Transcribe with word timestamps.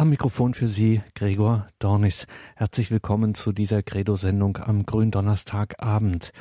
Am 0.00 0.08
Mikrofon 0.08 0.54
für 0.54 0.66
Sie 0.66 1.02
Gregor 1.14 1.68
Dornis. 1.78 2.26
Herzlich 2.56 2.90
willkommen 2.90 3.34
zu 3.34 3.52
dieser 3.52 3.82
Credo-Sendung 3.82 4.56
am 4.56 4.86
Gründonnerstagabend. 4.86 6.32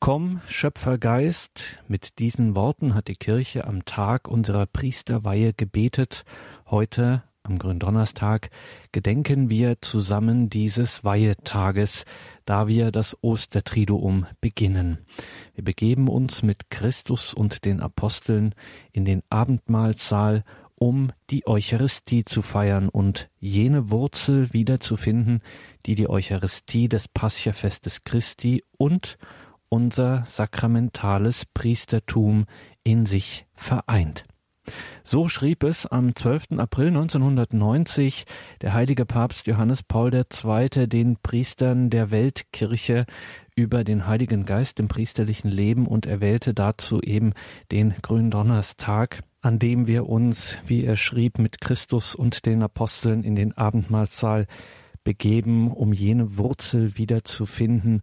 Komm, 0.00 0.42
Schöpfergeist, 0.46 1.80
mit 1.88 2.18
diesen 2.18 2.54
Worten 2.54 2.94
hat 2.94 3.08
die 3.08 3.16
Kirche 3.16 3.66
am 3.66 3.86
Tag 3.86 4.28
unserer 4.28 4.66
Priesterweihe 4.66 5.54
gebetet. 5.54 6.26
Heute, 6.66 7.22
am 7.42 7.58
Gründonnerstag, 7.58 8.50
gedenken 8.92 9.48
wir 9.48 9.80
zusammen 9.80 10.50
dieses 10.50 11.04
Weihetages, 11.04 12.04
da 12.44 12.68
wir 12.68 12.92
das 12.92 13.16
Ostertriduum 13.22 14.26
beginnen. 14.42 14.98
Wir 15.54 15.64
begeben 15.64 16.08
uns 16.08 16.42
mit 16.42 16.68
Christus 16.68 17.32
und 17.32 17.64
den 17.64 17.80
Aposteln 17.80 18.54
in 18.92 19.06
den 19.06 19.22
Abendmahlsaal 19.30 20.44
um 20.84 21.12
die 21.30 21.46
Eucharistie 21.46 22.26
zu 22.26 22.42
feiern 22.42 22.90
und 22.90 23.30
jene 23.38 23.90
Wurzel 23.90 24.52
wiederzufinden, 24.52 25.40
die 25.86 25.94
die 25.94 26.10
Eucharistie 26.10 26.90
des 26.90 27.08
Passiafestes 27.08 28.04
Christi 28.04 28.62
und 28.76 29.16
unser 29.70 30.26
sakramentales 30.26 31.46
Priestertum 31.46 32.44
in 32.82 33.06
sich 33.06 33.46
vereint. 33.54 34.26
So 35.04 35.30
schrieb 35.30 35.62
es 35.62 35.86
am 35.86 36.14
12. 36.14 36.58
April 36.58 36.88
1990 36.88 38.26
der 38.60 38.74
heilige 38.74 39.06
Papst 39.06 39.46
Johannes 39.46 39.82
Paul 39.82 40.12
II. 40.12 40.86
den 40.86 41.16
Priestern 41.16 41.88
der 41.88 42.10
Weltkirche 42.10 43.06
über 43.56 43.84
den 43.84 44.06
Heiligen 44.06 44.44
Geist 44.44 44.80
im 44.80 44.88
priesterlichen 44.88 45.50
Leben 45.50 45.86
und 45.86 46.04
erwählte 46.04 46.52
dazu 46.52 47.00
eben 47.00 47.32
den 47.70 47.94
Gründonnerstag, 48.02 49.22
an 49.44 49.58
dem 49.58 49.86
wir 49.86 50.08
uns, 50.08 50.56
wie 50.66 50.84
er 50.84 50.96
schrieb, 50.96 51.38
mit 51.38 51.60
Christus 51.60 52.14
und 52.14 52.46
den 52.46 52.62
Aposteln 52.62 53.24
in 53.24 53.36
den 53.36 53.52
Abendmahlsaal 53.52 54.46
begeben, 55.04 55.70
um 55.70 55.92
jene 55.92 56.38
Wurzel 56.38 56.96
wiederzufinden, 56.96 58.00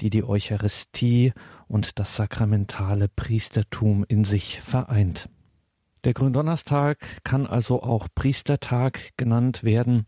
die 0.00 0.08
die 0.08 0.22
Eucharistie 0.22 1.32
und 1.66 1.98
das 1.98 2.14
sakramentale 2.14 3.08
Priestertum 3.08 4.04
in 4.06 4.22
sich 4.22 4.60
vereint. 4.60 5.28
Der 6.04 6.14
Gründonnerstag 6.14 6.98
kann 7.24 7.48
also 7.48 7.82
auch 7.82 8.06
Priestertag 8.14 9.16
genannt 9.16 9.64
werden 9.64 10.06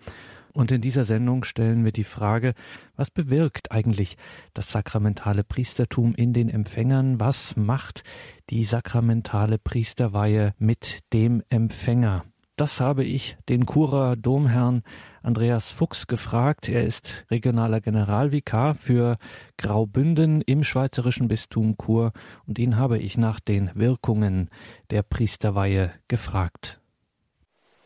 und 0.57 0.73
in 0.73 0.81
dieser 0.81 1.05
Sendung 1.05 1.45
stellen 1.45 1.85
wir 1.85 1.93
die 1.93 2.05
Frage, 2.05 2.55
was 2.97 3.11
bewirkt 3.11 3.73
eigentlich 3.73 4.17
das 4.55 4.73
sakramentale 4.73 5.45
Priestertum 5.45 6.15
in 6.15 6.33
den 6.33 6.49
Empfängern? 6.49 7.21
Was 7.21 7.57
macht 7.57 8.05
die 8.49 8.65
sakramentale 8.65 9.59
Priesterweihe 9.59 10.55
mit 10.59 11.01
dem 11.13 11.43
Empfänger? 11.51 12.25
Das 12.57 12.81
habe 12.81 13.05
ich 13.05 13.37
den 13.51 13.67
Churer 13.67 14.17
Domherrn 14.17 14.83
Andreas 15.23 15.71
Fuchs 15.71 16.07
gefragt. 16.07 16.71
Er 16.71 16.85
ist 16.85 17.27
regionaler 17.31 17.83
Generalvikar 17.83 18.75
für 18.75 19.19
Graubünden 19.59 20.41
im 20.41 20.65
schweizerischen 20.65 21.29
Bistum 21.29 21.77
Chur 21.77 22.13
und 22.47 22.59
ihn 22.59 22.79
habe 22.79 22.97
ich 22.97 23.19
nach 23.19 23.41
den 23.41 23.71
Wirkungen 23.75 24.49
der 24.89 25.03
Priesterweihe 25.03 25.93
gefragt. 26.09 26.81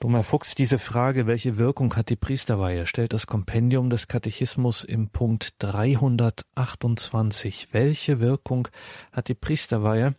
Dummer 0.03 0.23
Fuchs, 0.23 0.55
diese 0.55 0.79
Frage, 0.79 1.27
welche 1.27 1.59
Wirkung 1.59 1.95
hat 1.95 2.09
die 2.09 2.17
Priesterweihe, 2.17 2.87
stellt 2.87 3.12
das 3.12 3.27
Kompendium 3.27 3.91
des 3.91 4.09
Katechismus 4.09 4.83
im 4.83 5.11
Punkt 5.11 5.56
328. 5.59 7.69
Welche 7.73 8.19
Wirkung 8.19 8.69
hat 9.12 9.28
die 9.28 9.34
Priesterweihe? 9.34 10.15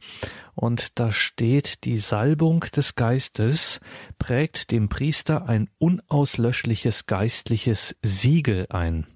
Und 0.53 0.99
da 0.99 1.11
steht, 1.11 1.83
die 1.83 1.97
Salbung 1.97 2.63
des 2.75 2.93
Geistes 2.93 3.79
prägt 4.19 4.69
dem 4.69 4.87
Priester 4.87 5.49
ein 5.49 5.67
unauslöschliches 5.79 7.07
geistliches 7.07 7.95
Siegel 8.03 8.67
ein, 8.69 9.07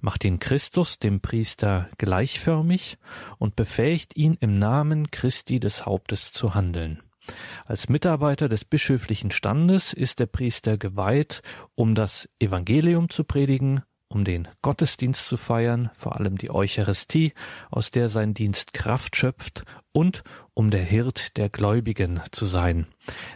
macht 0.00 0.24
ihn 0.24 0.40
Christus 0.40 0.98
dem 0.98 1.20
Priester 1.20 1.88
gleichförmig 1.98 2.98
und 3.38 3.54
befähigt 3.54 4.16
ihn 4.16 4.36
im 4.40 4.58
Namen 4.58 5.12
Christi 5.12 5.60
des 5.60 5.86
Hauptes 5.86 6.32
zu 6.32 6.56
handeln. 6.56 7.00
Als 7.66 7.88
Mitarbeiter 7.88 8.48
des 8.48 8.64
bischöflichen 8.64 9.30
Standes 9.30 9.92
ist 9.92 10.18
der 10.18 10.26
Priester 10.26 10.78
geweiht, 10.78 11.42
um 11.74 11.94
das 11.94 12.28
Evangelium 12.38 13.10
zu 13.10 13.24
predigen, 13.24 13.82
um 14.10 14.24
den 14.24 14.48
Gottesdienst 14.60 15.26
zu 15.26 15.36
feiern, 15.36 15.90
vor 15.94 16.16
allem 16.16 16.36
die 16.36 16.50
Eucharistie, 16.50 17.32
aus 17.70 17.90
der 17.90 18.08
sein 18.08 18.34
Dienst 18.34 18.74
Kraft 18.74 19.16
schöpft, 19.16 19.64
und 19.92 20.22
um 20.54 20.70
der 20.70 20.82
Hirt 20.82 21.36
der 21.36 21.48
Gläubigen 21.48 22.20
zu 22.30 22.46
sein. 22.46 22.86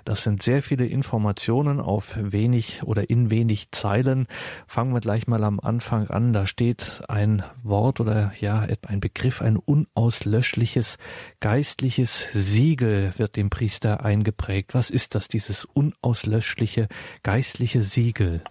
Das 0.05 0.23
sind 0.23 0.43
sehr 0.43 0.63
viele 0.63 0.87
Informationen 0.87 1.81
auf 1.81 2.17
wenig 2.21 2.83
oder 2.85 3.11
in 3.11 3.31
wenig 3.31 3.73
Zeilen. 3.73 4.27
Fangen 4.67 4.95
wir 4.95 5.01
gleich 5.01 5.27
mal 5.27 5.43
am 5.43 5.59
Anfang 5.59 6.09
an. 6.09 6.33
Da 6.33 6.47
steht 6.47 7.03
ein 7.09 7.43
Wort 7.63 8.01
oder 8.01 8.33
ja, 8.41 8.67
ein 8.87 9.01
Begriff, 9.01 9.43
ein 9.43 9.57
unauslöschliches 9.57 10.99
geistliches 11.41 12.27
Siegel 12.33 13.13
wird 13.17 13.37
dem 13.37 13.51
Priester 13.51 14.05
eingeprägt. 14.05 14.75
Was 14.75 14.91
ist 14.91 15.15
das, 15.15 15.29
dieses 15.29 15.65
unauslöschliche 15.65 16.89
geistliche 17.23 17.83
Siegel? 17.83 18.43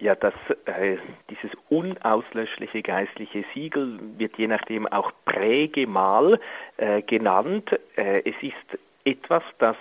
Ja, 0.00 0.14
das, 0.14 0.32
äh, 0.64 0.96
dieses 1.28 1.50
unauslöschliche 1.68 2.80
geistliche 2.82 3.44
Siegel 3.52 4.00
wird 4.16 4.38
je 4.38 4.46
nachdem 4.46 4.86
auch 4.86 5.12
Prägemal 5.26 6.40
äh, 6.78 7.02
genannt. 7.02 7.70
Äh, 7.96 8.22
es 8.24 8.34
ist 8.40 8.80
etwas, 9.04 9.42
das 9.58 9.76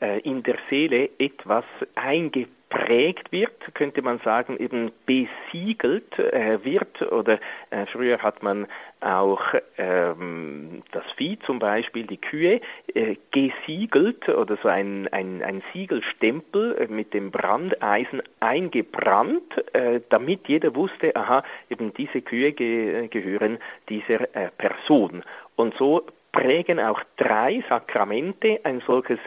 in 0.00 0.42
der 0.44 0.56
Seele 0.70 1.10
etwas 1.18 1.64
eingeprägt 1.96 3.32
wird, 3.32 3.74
könnte 3.74 4.02
man 4.02 4.20
sagen, 4.20 4.56
eben 4.58 4.92
besiegelt 5.06 6.18
äh, 6.18 6.64
wird. 6.64 7.02
Oder 7.10 7.38
äh, 7.70 7.86
früher 7.86 8.18
hat 8.18 8.42
man 8.42 8.66
auch 9.00 9.42
ähm, 9.76 10.82
das 10.92 11.04
Vieh, 11.16 11.38
zum 11.46 11.58
Beispiel 11.58 12.06
die 12.06 12.20
Kühe, 12.20 12.60
äh, 12.94 13.16
gesiegelt 13.30 14.28
oder 14.28 14.58
so 14.62 14.68
ein, 14.68 15.08
ein, 15.12 15.42
ein 15.42 15.62
Siegelstempel 15.72 16.76
äh, 16.78 16.86
mit 16.88 17.14
dem 17.14 17.30
Brandeisen 17.30 18.22
eingebrannt, 18.40 19.74
äh, 19.74 20.00
damit 20.08 20.48
jeder 20.48 20.74
wusste, 20.74 21.14
aha, 21.16 21.42
eben 21.70 21.94
diese 21.94 22.22
Kühe 22.22 22.52
ge 22.52 23.08
gehören 23.08 23.58
dieser 23.88 24.34
äh, 24.34 24.50
Person. 24.58 25.22
Und 25.56 25.74
so 25.74 26.04
prägen 26.32 26.78
auch 26.78 27.02
drei 27.16 27.64
Sakramente 27.68 28.60
ein 28.64 28.82
solches 28.86 29.18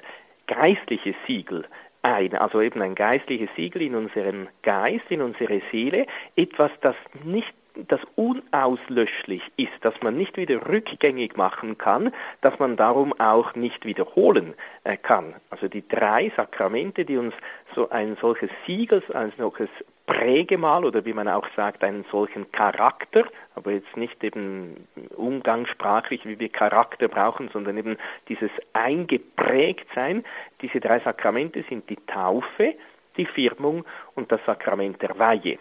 geistliches 0.51 1.16
Siegel 1.28 1.66
ein, 2.03 2.34
also 2.35 2.62
eben 2.62 2.81
ein 2.81 2.95
geistliches 2.95 3.50
Siegel 3.56 3.84
in 3.84 3.95
unseren 3.95 4.50
Geist, 4.63 5.06
in 5.09 5.22
unsere 5.22 5.62
Seele, 5.72 6.07
etwas, 6.35 6.72
das 6.81 6.95
nicht 7.23 7.53
das 7.87 8.01
unauslöschlich 8.15 9.41
ist, 9.57 9.73
dass 9.81 9.93
man 10.01 10.17
nicht 10.17 10.37
wieder 10.37 10.67
rückgängig 10.67 11.37
machen 11.37 11.77
kann, 11.77 12.11
dass 12.41 12.57
man 12.59 12.77
darum 12.77 13.13
auch 13.19 13.55
nicht 13.55 13.85
wiederholen 13.85 14.53
äh, 14.83 14.97
kann. 14.97 15.35
Also 15.49 15.67
die 15.67 15.87
drei 15.87 16.31
Sakramente, 16.35 17.05
die 17.05 17.17
uns 17.17 17.33
so 17.75 17.89
ein 17.89 18.17
solches 18.21 18.49
Siegel, 18.65 19.03
ein 19.13 19.31
solches 19.37 19.69
Prägemal 20.05 20.83
oder 20.83 21.05
wie 21.05 21.13
man 21.13 21.29
auch 21.29 21.47
sagt, 21.55 21.83
einen 21.83 22.03
solchen 22.11 22.51
Charakter, 22.51 23.23
aber 23.55 23.71
jetzt 23.71 23.95
nicht 23.95 24.21
eben 24.23 24.88
umgangssprachlich, 25.15 26.25
wie 26.25 26.39
wir 26.39 26.49
Charakter 26.49 27.07
brauchen, 27.07 27.49
sondern 27.53 27.77
eben 27.77 27.97
dieses 28.27 28.51
Eingeprägtsein. 28.73 30.25
Diese 30.61 30.79
drei 30.79 30.99
Sakramente 30.99 31.63
sind 31.69 31.89
die 31.89 31.99
Taufe, 32.07 32.75
die 33.17 33.25
Firmung 33.25 33.85
und 34.15 34.31
das 34.31 34.41
Sakrament 34.45 35.01
der 35.01 35.17
Weihe. 35.17 35.59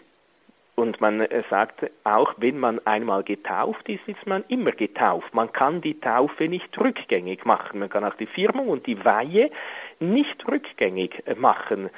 Und 0.75 1.01
man 1.01 1.21
äh, 1.21 1.43
sagt 1.49 1.89
auch, 2.03 2.33
wenn 2.37 2.57
man 2.57 2.79
einmal 2.85 3.23
getauft 3.23 3.87
ist, 3.89 4.07
ist 4.07 4.25
man 4.25 4.43
immer 4.47 4.71
getauft. 4.71 5.33
Man 5.33 5.51
kann 5.51 5.81
die 5.81 5.99
Taufe 5.99 6.47
nicht 6.47 6.77
rückgängig 6.79 7.45
machen. 7.45 7.79
Man 7.79 7.89
kann 7.89 8.05
auch 8.05 8.15
die 8.15 8.25
Firmung 8.25 8.69
und 8.69 8.87
die 8.87 9.03
Weihe 9.03 9.51
nicht 9.99 10.47
rückgängig 10.47 11.23
äh, 11.25 11.35
machen. 11.35 11.89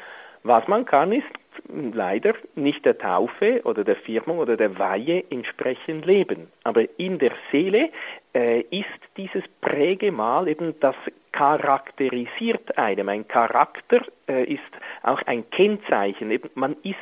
Was 0.44 0.68
man 0.68 0.86
kann, 0.86 1.14
ist 1.14 1.24
leider 1.70 2.34
nicht 2.56 2.86
der 2.86 2.98
Taufe 2.98 3.62
oder 3.64 3.84
der 3.84 3.96
Firmung 3.96 4.40
oder 4.40 4.58
der 4.58 4.78
Weihe 4.78 5.24
entsprechend 5.30 6.06
leben. 6.06 6.52
Aber 6.64 6.84
in 6.98 7.20
der 7.20 7.32
Seele 7.52 7.90
äh, 8.34 8.62
ist 8.70 8.86
dieses 9.16 9.44
Prägemal 9.62 10.48
eben, 10.48 10.80
das 10.80 10.96
charakterisiert 11.32 12.78
einem. 12.78 13.10
Ein 13.10 13.28
Charakter 13.28 14.02
äh, 14.28 14.44
ist 14.44 14.62
auch 15.02 15.22
ein 15.24 15.50
Kennzeichen. 15.50 16.32
Eben, 16.32 16.50
man 16.56 16.76
ist 16.84 16.98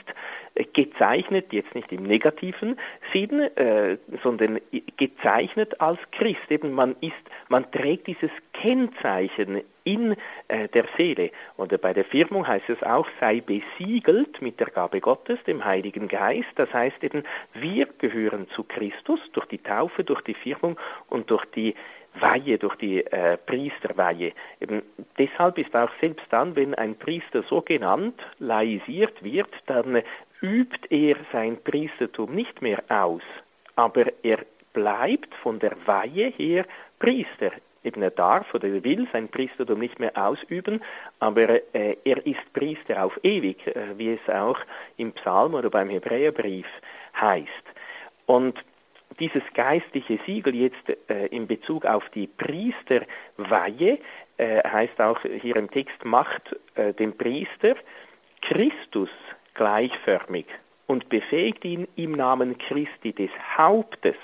gezeichnet, 0.73 1.51
jetzt 1.51 1.73
nicht 1.75 1.91
im 1.91 2.03
negativen 2.03 2.77
Sinn, 3.13 3.39
äh, 3.39 3.97
sondern 4.23 4.59
gezeichnet 4.97 5.79
als 5.79 5.99
Christ. 6.11 6.49
Eben 6.49 6.71
man 6.71 6.95
ist, 7.01 7.13
man 7.49 7.69
trägt 7.71 8.07
dieses 8.07 8.31
Kennzeichen 8.53 9.61
in 9.83 10.15
äh, 10.47 10.67
der 10.67 10.85
Seele. 10.97 11.31
Und 11.57 11.79
bei 11.81 11.93
der 11.93 12.05
Firmung 12.05 12.47
heißt 12.47 12.69
es 12.69 12.83
auch, 12.83 13.07
sei 13.19 13.41
besiegelt 13.41 14.41
mit 14.41 14.59
der 14.59 14.67
Gabe 14.67 15.01
Gottes, 15.01 15.39
dem 15.47 15.63
Heiligen 15.63 16.07
Geist. 16.07 16.49
Das 16.55 16.71
heißt 16.73 17.03
eben, 17.03 17.23
wir 17.53 17.87
gehören 17.97 18.47
zu 18.55 18.63
Christus 18.63 19.19
durch 19.33 19.47
die 19.47 19.57
Taufe, 19.57 20.03
durch 20.03 20.21
die 20.21 20.35
Firmung 20.35 20.77
und 21.09 21.31
durch 21.31 21.45
die 21.55 21.75
Weihe, 22.19 22.57
durch 22.57 22.75
die 22.75 23.05
äh, 23.05 23.37
Priesterweihe. 23.37 24.33
Eben 24.59 24.81
deshalb 25.17 25.57
ist 25.57 25.75
auch 25.75 25.89
selbst 26.01 26.25
dann, 26.29 26.55
wenn 26.55 26.75
ein 26.75 26.95
Priester 26.95 27.43
so 27.49 27.61
genannt, 27.61 28.21
laisiert 28.39 29.23
wird, 29.23 29.49
dann 29.65 30.01
übt 30.41 30.87
er 30.89 31.15
sein 31.31 31.57
Priestertum 31.63 32.33
nicht 32.33 32.61
mehr 32.61 32.83
aus, 32.89 33.21
aber 33.75 34.05
er 34.23 34.39
bleibt 34.73 35.33
von 35.35 35.59
der 35.59 35.75
Weihe 35.85 36.31
her 36.37 36.65
Priester. 36.99 37.51
Eben 37.83 38.03
er 38.03 38.11
darf 38.11 38.53
oder 38.53 38.67
er 38.67 38.83
will 38.83 39.07
sein 39.11 39.27
Priestertum 39.27 39.79
nicht 39.79 39.99
mehr 39.99 40.15
ausüben, 40.15 40.81
aber 41.19 41.49
äh, 41.73 41.97
er 42.03 42.25
ist 42.25 42.53
Priester 42.53 43.03
auf 43.03 43.19
ewig, 43.23 43.65
äh, 43.67 43.97
wie 43.97 44.13
es 44.13 44.33
auch 44.33 44.59
im 44.97 45.11
Psalm 45.13 45.55
oder 45.55 45.69
beim 45.69 45.89
Hebräerbrief 45.89 46.67
heißt. 47.19 47.47
Und 48.27 48.55
dieses 49.19 49.41
geistliche 49.53 50.19
Siegel 50.25 50.55
jetzt 50.55 51.09
äh, 51.09 51.25
in 51.27 51.47
Bezug 51.47 51.85
auf 51.85 52.07
die 52.09 52.27
Priesterweihe 52.27 53.99
äh, 54.37 54.69
heißt 54.69 55.01
auch 55.01 55.19
hier 55.41 55.55
im 55.55 55.69
Text 55.69 56.05
macht 56.05 56.55
äh, 56.75 56.93
dem 56.93 57.17
Priester 57.17 57.75
Christus 58.41 59.09
gleichförmig 59.53 60.45
und 60.87 61.09
befähigt 61.09 61.63
ihn 61.65 61.87
im 61.95 62.13
Namen 62.13 62.57
Christi 62.57 63.13
des 63.13 63.31
Hauptes 63.57 64.15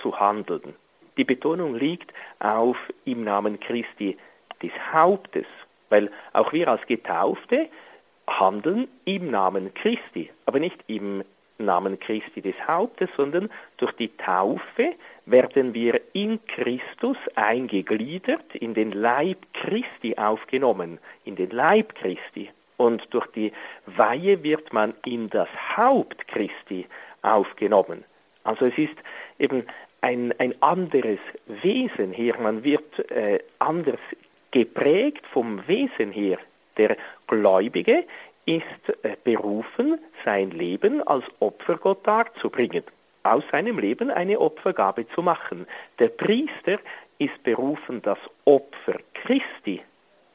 zu 0.00 0.18
handeln. 0.18 0.74
Die 1.16 1.24
Betonung 1.24 1.74
liegt 1.74 2.12
auf 2.40 2.76
im 3.04 3.24
Namen 3.24 3.60
Christi 3.60 4.16
des 4.62 4.72
Hauptes, 4.92 5.46
weil 5.90 6.10
auch 6.32 6.52
wir 6.52 6.68
als 6.68 6.86
Getaufte 6.86 7.68
handeln 8.26 8.88
im 9.04 9.30
Namen 9.30 9.74
Christi, 9.74 10.30
aber 10.46 10.58
nicht 10.58 10.78
im 10.86 11.22
Namen 11.58 11.98
Christi 12.00 12.40
des 12.40 12.54
Hauptes, 12.66 13.08
sondern 13.16 13.50
durch 13.76 13.92
die 13.92 14.16
Taufe 14.16 14.94
werden 15.26 15.74
wir 15.74 16.00
in 16.12 16.44
Christus 16.46 17.16
eingegliedert, 17.34 18.54
in 18.54 18.74
den 18.74 18.92
Leib 18.92 19.38
Christi 19.52 20.16
aufgenommen, 20.16 20.98
in 21.24 21.36
den 21.36 21.50
Leib 21.50 21.94
Christi. 21.94 22.50
Und 22.82 23.06
durch 23.10 23.28
die 23.28 23.52
Weihe 23.86 24.42
wird 24.42 24.72
man 24.72 24.94
in 25.04 25.30
das 25.30 25.48
Haupt 25.76 26.26
Christi 26.26 26.84
aufgenommen. 27.22 28.02
Also 28.42 28.64
es 28.64 28.76
ist 28.76 28.96
eben 29.38 29.68
ein, 30.00 30.34
ein 30.40 30.60
anderes 30.60 31.20
Wesen 31.46 32.12
hier. 32.12 32.36
Man 32.40 32.64
wird 32.64 33.08
äh, 33.12 33.38
anders 33.60 34.00
geprägt 34.50 35.24
vom 35.32 35.64
Wesen 35.68 36.10
her. 36.10 36.38
Der 36.76 36.96
Gläubige 37.28 38.02
ist 38.46 38.64
äh, 39.04 39.16
berufen, 39.22 40.00
sein 40.24 40.50
Leben 40.50 41.06
als 41.06 41.24
Opfergott 41.38 42.04
darzubringen, 42.04 42.82
aus 43.22 43.44
seinem 43.52 43.78
Leben 43.78 44.10
eine 44.10 44.40
Opfergabe 44.40 45.06
zu 45.14 45.22
machen. 45.22 45.68
Der 46.00 46.08
Priester 46.08 46.80
ist 47.18 47.40
berufen, 47.44 48.02
das 48.02 48.18
Opfer 48.44 48.98
Christi, 49.14 49.80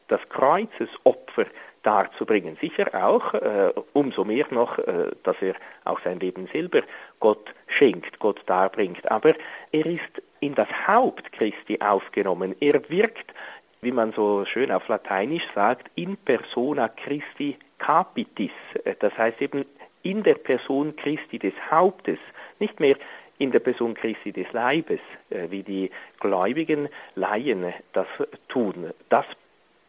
das 0.08 0.22
Kreuzesopfer 0.30 1.48
darzubringen. 1.88 2.58
Sicher 2.60 2.88
auch, 2.94 3.34
äh, 3.34 3.72
umso 3.94 4.26
mehr 4.26 4.46
noch, 4.52 4.78
äh, 4.78 5.12
dass 5.24 5.38
er 5.42 5.56
auch 5.86 6.02
sein 6.04 6.20
Leben 6.20 6.50
selber 6.52 6.82
Gott 7.22 7.54
schenkt, 7.68 8.20
Gott 8.20 8.42
darbringt. 8.46 9.10
Aber 9.10 9.34
er 9.72 9.86
ist 9.86 10.22
in 10.42 10.54
das 10.54 10.68
Haupt 10.86 11.32
Christi 11.32 11.80
aufgenommen. 11.80 12.56
Er 12.60 12.90
wirkt, 12.90 13.34
wie 13.82 13.94
man 13.94 14.12
so 14.12 14.44
schön 14.44 14.70
auf 14.70 14.86
Lateinisch 14.90 15.48
sagt, 15.56 15.90
in 15.96 16.18
persona 16.18 16.90
Christi 16.90 17.58
capitis. 17.78 18.52
Äh, 18.84 18.96
das 19.00 19.18
heißt 19.18 19.42
eben 19.42 19.64
in 20.04 20.24
der 20.24 20.36
Person 20.36 20.94
Christi 20.98 21.40
des 21.40 21.54
Hauptes, 21.72 22.20
nicht 22.60 22.82
mehr 22.82 22.98
in 23.38 23.52
der 23.52 23.60
Person 23.60 23.94
Christi 23.94 24.34
des 24.34 24.52
Leibes, 24.52 25.00
äh, 25.30 25.50
wie 25.50 25.64
die 25.64 25.90
gläubigen 26.20 26.90
Laien 27.16 27.74
das 27.94 28.08
tun. 28.50 28.92
Das 29.08 29.26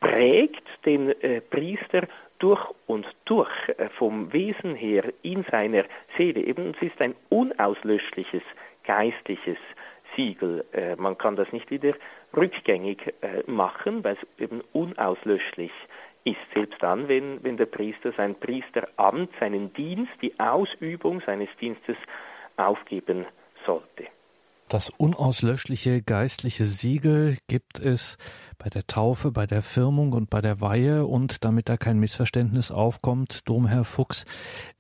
prägt 0.01 0.65
den 0.85 1.11
äh, 1.23 1.41
Priester 1.41 2.07
durch 2.39 2.65
und 2.87 3.07
durch, 3.25 3.51
äh, 3.77 3.89
vom 3.91 4.33
Wesen 4.33 4.75
her 4.75 5.05
in 5.23 5.45
seiner 5.51 5.85
Seele. 6.17 6.41
Eben, 6.41 6.75
es 6.75 6.83
ist 6.83 7.01
ein 7.01 7.15
unauslöschliches 7.29 8.43
geistliches 8.85 9.59
Siegel. 10.17 10.65
Äh, 10.73 10.97
man 10.97 11.17
kann 11.19 11.37
das 11.37 11.53
nicht 11.53 11.71
wieder 11.71 11.95
rückgängig 12.37 13.15
äh, 13.21 13.43
machen, 13.47 14.03
weil 14.05 14.17
es 14.17 14.43
eben 14.43 14.63
unauslöschlich 14.73 15.73
ist. 16.25 16.37
Selbst 16.55 16.83
dann, 16.83 17.09
wenn, 17.09 17.43
wenn 17.45 17.57
der 17.57 17.67
Priester 17.67 18.13
sein 18.17 18.35
Priesteramt, 18.35 19.31
seinen 19.41 19.73
Dienst, 19.75 20.13
die 20.23 20.39
Ausübung 20.39 21.23
seines 21.27 21.49
Dienstes 21.61 21.97
aufgeben 22.57 23.27
sollte. 23.67 24.07
Das 24.69 24.91
unauslöschliche 24.91 26.03
geistliche 26.03 26.67
Siegel 26.67 27.39
gibt 27.47 27.81
es 27.81 28.19
bei 28.59 28.69
der 28.69 28.87
Taufe, 28.87 29.31
bei 29.31 29.47
der 29.47 29.63
Firmung 29.63 30.13
und 30.13 30.29
bei 30.29 30.41
der 30.41 30.61
Weihe 30.61 31.07
und 31.07 31.45
damit 31.45 31.69
da 31.69 31.77
kein 31.77 31.99
Missverständnis 31.99 32.71
aufkommt, 32.71 33.49
Domherr 33.49 33.85
Fuchs, 33.85 34.27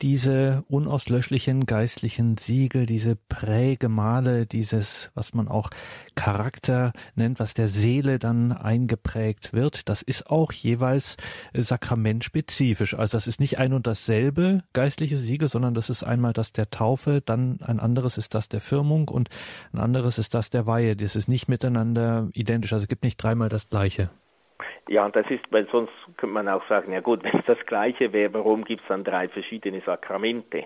diese 0.02 0.64
unauslöschlichen 0.68 1.64
geistlichen 1.64 2.36
Siegel, 2.36 2.86
diese 2.86 3.16
Prägemale, 3.16 4.46
dieses, 4.46 5.10
was 5.14 5.32
man 5.32 5.48
auch 5.48 5.70
Charakter 6.16 6.92
nennt, 7.14 7.38
was 7.38 7.54
der 7.54 7.68
Seele 7.68 8.18
dann 8.18 8.52
eingeprägt 8.52 9.52
wird, 9.52 9.88
das 9.88 10.02
ist 10.02 10.28
auch 10.28 10.52
jeweils 10.52 11.16
sakramentspezifisch. 11.54 12.94
Also 12.94 13.16
das 13.16 13.26
ist 13.26 13.40
nicht 13.40 13.58
ein 13.58 13.72
und 13.72 13.86
dasselbe 13.86 14.64
geistliche 14.72 15.18
Siegel, 15.18 15.48
sondern 15.48 15.72
das 15.74 15.88
ist 15.88 16.02
einmal 16.02 16.32
das 16.32 16.52
der 16.52 16.68
Taufe, 16.70 17.22
dann 17.24 17.60
ein 17.62 17.78
anderes 17.80 18.18
ist 18.18 18.34
das 18.34 18.48
der 18.48 18.60
Firmung 18.60 19.08
und 19.08 19.30
ein 19.78 19.84
anderes 19.84 20.18
ist 20.18 20.34
das 20.34 20.50
der 20.50 20.66
Weihe. 20.66 20.96
Das 20.96 21.14
ist 21.14 21.28
nicht 21.28 21.48
miteinander 21.48 22.28
identisch. 22.34 22.72
Also 22.72 22.84
es 22.84 22.88
gibt 22.88 23.04
nicht 23.04 23.22
dreimal 23.22 23.48
das 23.48 23.68
Gleiche. 23.68 24.10
Ja, 24.88 25.08
das 25.08 25.26
ist, 25.28 25.44
weil 25.50 25.68
sonst 25.70 25.92
könnte 26.16 26.34
man 26.34 26.48
auch 26.48 26.66
sagen, 26.68 26.92
ja 26.92 27.00
gut, 27.00 27.22
wenn 27.24 27.38
es 27.38 27.46
das 27.46 27.64
Gleiche 27.66 28.12
wäre, 28.12 28.34
warum 28.34 28.64
gibt 28.64 28.82
es 28.82 28.88
dann 28.88 29.04
drei 29.04 29.28
verschiedene 29.28 29.80
Sakramente? 29.84 30.64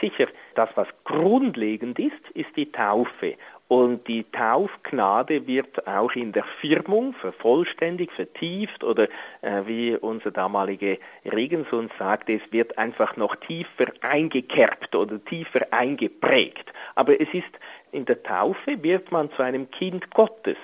Sicher, 0.00 0.28
das, 0.54 0.70
was 0.76 0.88
grundlegend 1.04 1.98
ist, 1.98 2.12
ist 2.34 2.56
die 2.56 2.72
Taufe. 2.72 3.36
Und 3.68 4.06
die 4.08 4.24
Taufgnade 4.30 5.46
wird 5.46 5.86
auch 5.86 6.12
in 6.12 6.32
der 6.32 6.44
Firmung 6.60 7.14
vervollständigt, 7.14 8.12
vertieft 8.12 8.84
oder 8.84 9.08
äh, 9.40 9.62
wie 9.66 9.96
unser 9.96 10.30
damaliger 10.30 10.96
Regensohn 11.24 11.90
sagte, 11.98 12.34
es 12.34 12.52
wird 12.52 12.76
einfach 12.76 13.16
noch 13.16 13.34
tiefer 13.36 13.86
eingekerbt 14.02 14.94
oder 14.94 15.22
tiefer 15.24 15.66
eingeprägt. 15.70 16.72
Aber 16.94 17.18
es 17.20 17.28
ist 17.32 17.50
in 17.94 18.04
der 18.04 18.22
Taufe 18.22 18.82
wird 18.82 19.12
man 19.12 19.30
zu 19.32 19.42
einem 19.42 19.70
Kind 19.70 20.10
Gottes. 20.10 20.56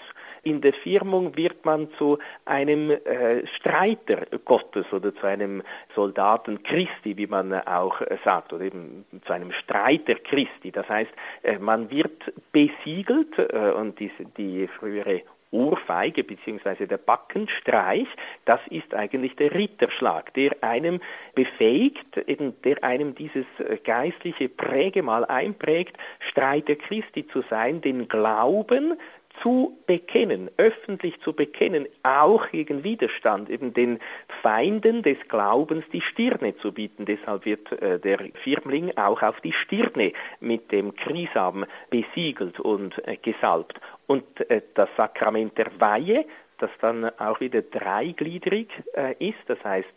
In 0.42 0.60
der 0.62 0.72
Firmung 0.72 1.36
wird 1.36 1.64
man 1.64 1.88
zu 1.98 2.18
einem 2.46 2.90
äh, 2.90 3.46
Streiter 3.58 4.26
Gottes 4.44 4.86
oder 4.92 5.14
zu 5.14 5.26
einem 5.26 5.62
Soldaten 5.94 6.62
Christi, 6.62 7.16
wie 7.16 7.26
man 7.26 7.52
auch 7.52 8.00
äh, 8.00 8.16
sagt, 8.24 8.52
oder 8.52 8.64
eben 8.64 9.04
zu 9.26 9.32
einem 9.32 9.52
Streiter 9.52 10.14
Christi. 10.14 10.72
Das 10.72 10.88
heißt, 10.88 11.10
äh, 11.42 11.58
man 11.58 11.90
wird 11.90 12.32
besiegelt 12.52 13.38
äh, 13.38 13.70
und 13.72 14.00
die, 14.00 14.10
die 14.38 14.66
frühere 14.66 15.22
Ohrfeige 15.52 16.24
bzw. 16.24 16.86
der 16.86 16.98
Backenstreich, 16.98 18.06
das 18.44 18.60
ist 18.70 18.94
eigentlich 18.94 19.36
der 19.36 19.54
Ritterschlag, 19.54 20.32
der 20.34 20.52
einem 20.62 21.00
befähigt, 21.34 22.16
eben 22.26 22.54
der 22.62 22.82
einem 22.84 23.14
dieses 23.14 23.46
äh, 23.58 23.76
geistliche 23.82 24.48
Prägemal 24.48 25.24
einprägt, 25.24 25.96
Streiter 26.20 26.76
Christi 26.76 27.26
zu 27.26 27.42
sein, 27.50 27.80
den 27.80 28.08
Glauben 28.08 28.96
zu 29.42 29.78
bekennen, 29.86 30.50
öffentlich 30.56 31.18
zu 31.20 31.32
bekennen, 31.32 31.86
auch 32.02 32.48
gegen 32.50 32.84
Widerstand, 32.84 33.48
eben 33.48 33.72
den 33.72 33.98
Feinden 34.42 35.02
des 35.02 35.16
Glaubens 35.28 35.84
die 35.92 36.00
Stirne 36.00 36.56
zu 36.58 36.72
bieten. 36.72 37.06
Deshalb 37.06 37.44
wird 37.44 37.70
äh, 37.80 37.98
der 37.98 38.18
Firmling 38.42 38.92
auch 38.96 39.22
auf 39.22 39.40
die 39.40 39.52
Stirne 39.52 40.12
mit 40.40 40.72
dem 40.72 40.94
Krisam 40.94 41.64
besiegelt 41.90 42.60
und 42.60 42.96
äh, 43.06 43.16
gesalbt. 43.16 43.80
Und 44.10 44.40
äh, 44.50 44.60
das 44.74 44.88
Sakrament 44.96 45.56
der 45.56 45.70
Weihe, 45.78 46.26
das 46.58 46.70
dann 46.80 47.08
auch 47.20 47.38
wieder 47.38 47.62
dreigliedrig 47.62 48.68
äh, 48.94 49.14
ist, 49.20 49.38
das 49.46 49.62
heißt 49.62 49.94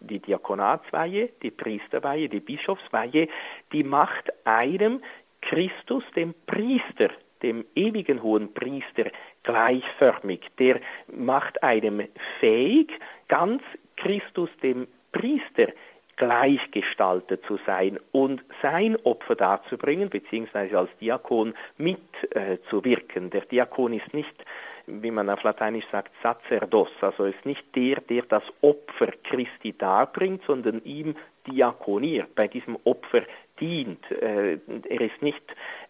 die 0.00 0.18
Diakonatsweihe, 0.18 1.30
die 1.42 1.50
Priesterweihe, 1.50 2.28
die 2.28 2.40
Bischofsweihe, 2.40 3.26
die 3.72 3.82
macht 3.82 4.30
einem 4.46 5.00
Christus, 5.40 6.04
dem 6.14 6.34
Priester, 6.44 7.08
dem 7.42 7.64
ewigen 7.74 8.22
hohen 8.22 8.52
Priester 8.52 9.10
gleichförmig. 9.44 10.42
Der 10.58 10.80
macht 11.06 11.62
einem 11.62 12.06
fähig, 12.40 12.92
ganz 13.28 13.62
Christus 13.96 14.50
dem 14.62 14.86
Priester 15.10 15.68
gleichgestaltet 16.16 17.44
zu 17.46 17.58
sein 17.66 17.98
und 18.12 18.42
sein 18.62 18.96
Opfer 19.04 19.34
darzubringen, 19.34 20.10
beziehungsweise 20.10 20.78
als 20.78 20.90
Diakon 21.00 21.54
mitzuwirken. 21.76 23.26
Äh, 23.26 23.30
der 23.30 23.40
Diakon 23.42 23.92
ist 23.94 24.12
nicht, 24.14 24.34
wie 24.86 25.10
man 25.10 25.30
auf 25.30 25.42
Lateinisch 25.42 25.86
sagt, 25.90 26.12
Sacerdos, 26.22 26.90
also 27.00 27.24
ist 27.24 27.44
nicht 27.44 27.64
der, 27.74 27.96
der 28.00 28.22
das 28.22 28.42
Opfer 28.60 29.12
Christi 29.24 29.76
darbringt, 29.76 30.42
sondern 30.46 30.82
ihm 30.84 31.16
diakoniert, 31.46 32.34
bei 32.34 32.48
diesem 32.48 32.78
Opfer 32.84 33.22
dient. 33.60 34.10
Äh, 34.10 34.58
er 34.88 35.00
ist 35.00 35.22
nicht 35.22 35.42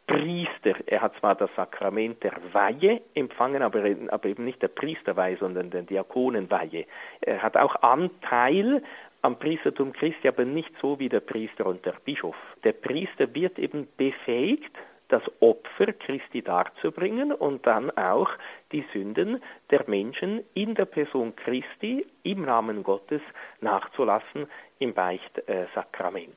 Priester. 0.06 0.74
Er 0.86 1.00
hat 1.00 1.16
zwar 1.18 1.34
das 1.34 1.50
Sakrament 1.56 2.22
der 2.22 2.34
Weihe 2.52 3.00
empfangen, 3.14 3.62
aber, 3.62 3.82
aber 4.08 4.28
eben 4.28 4.44
nicht 4.44 4.60
der 4.60 4.68
Priesterweihe, 4.68 5.38
sondern 5.38 5.70
der 5.70 5.82
Diakonenweihe. 5.82 6.84
Er 7.22 7.42
hat 7.42 7.56
auch 7.56 7.76
Anteil 7.76 8.82
am 9.24 9.38
Priestertum 9.38 9.92
Christi, 9.94 10.28
aber 10.28 10.44
nicht 10.44 10.70
so 10.82 10.98
wie 10.98 11.08
der 11.08 11.20
Priester 11.20 11.64
und 11.64 11.84
der 11.86 11.94
Bischof. 12.04 12.36
Der 12.62 12.72
Priester 12.72 13.34
wird 13.34 13.58
eben 13.58 13.88
befähigt, 13.96 14.76
das 15.08 15.22
Opfer 15.40 15.92
Christi 15.92 16.42
darzubringen 16.42 17.32
und 17.32 17.66
dann 17.66 17.90
auch 17.92 18.28
die 18.72 18.84
Sünden 18.92 19.42
der 19.70 19.84
Menschen 19.88 20.44
in 20.54 20.74
der 20.74 20.84
Person 20.84 21.34
Christi 21.36 22.06
im 22.22 22.42
Namen 22.42 22.82
Gottes 22.82 23.22
nachzulassen 23.60 24.46
im 24.78 24.92
Beichtsakrament. 24.92 26.36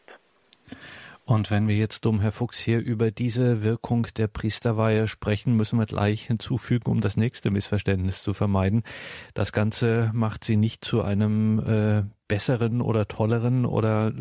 Und 1.27 1.51
wenn 1.51 1.67
wir 1.67 1.75
jetzt, 1.75 2.05
um 2.05 2.21
Herr 2.21 2.31
Fuchs, 2.31 2.57
hier 2.57 2.79
über 2.79 3.11
diese 3.11 3.61
Wirkung 3.61 4.07
der 4.15 4.27
Priesterweihe 4.27 5.09
sprechen, 5.09 5.57
müssen 5.57 5.77
wir 5.77 5.85
gleich 5.85 6.25
hinzufügen, 6.25 6.89
um 6.89 7.01
das 7.01 7.17
nächste 7.17 7.51
Missverständnis 7.51 8.23
zu 8.23 8.33
vermeiden. 8.33 8.83
Das 9.33 9.51
Ganze 9.51 10.09
macht 10.13 10.45
sie 10.45 10.55
nicht 10.55 10.85
zu 10.85 11.01
einem 11.01 11.59
äh, 11.59 12.03
besseren 12.29 12.81
oder 12.81 13.09
tolleren 13.09 13.65
oder 13.65 14.13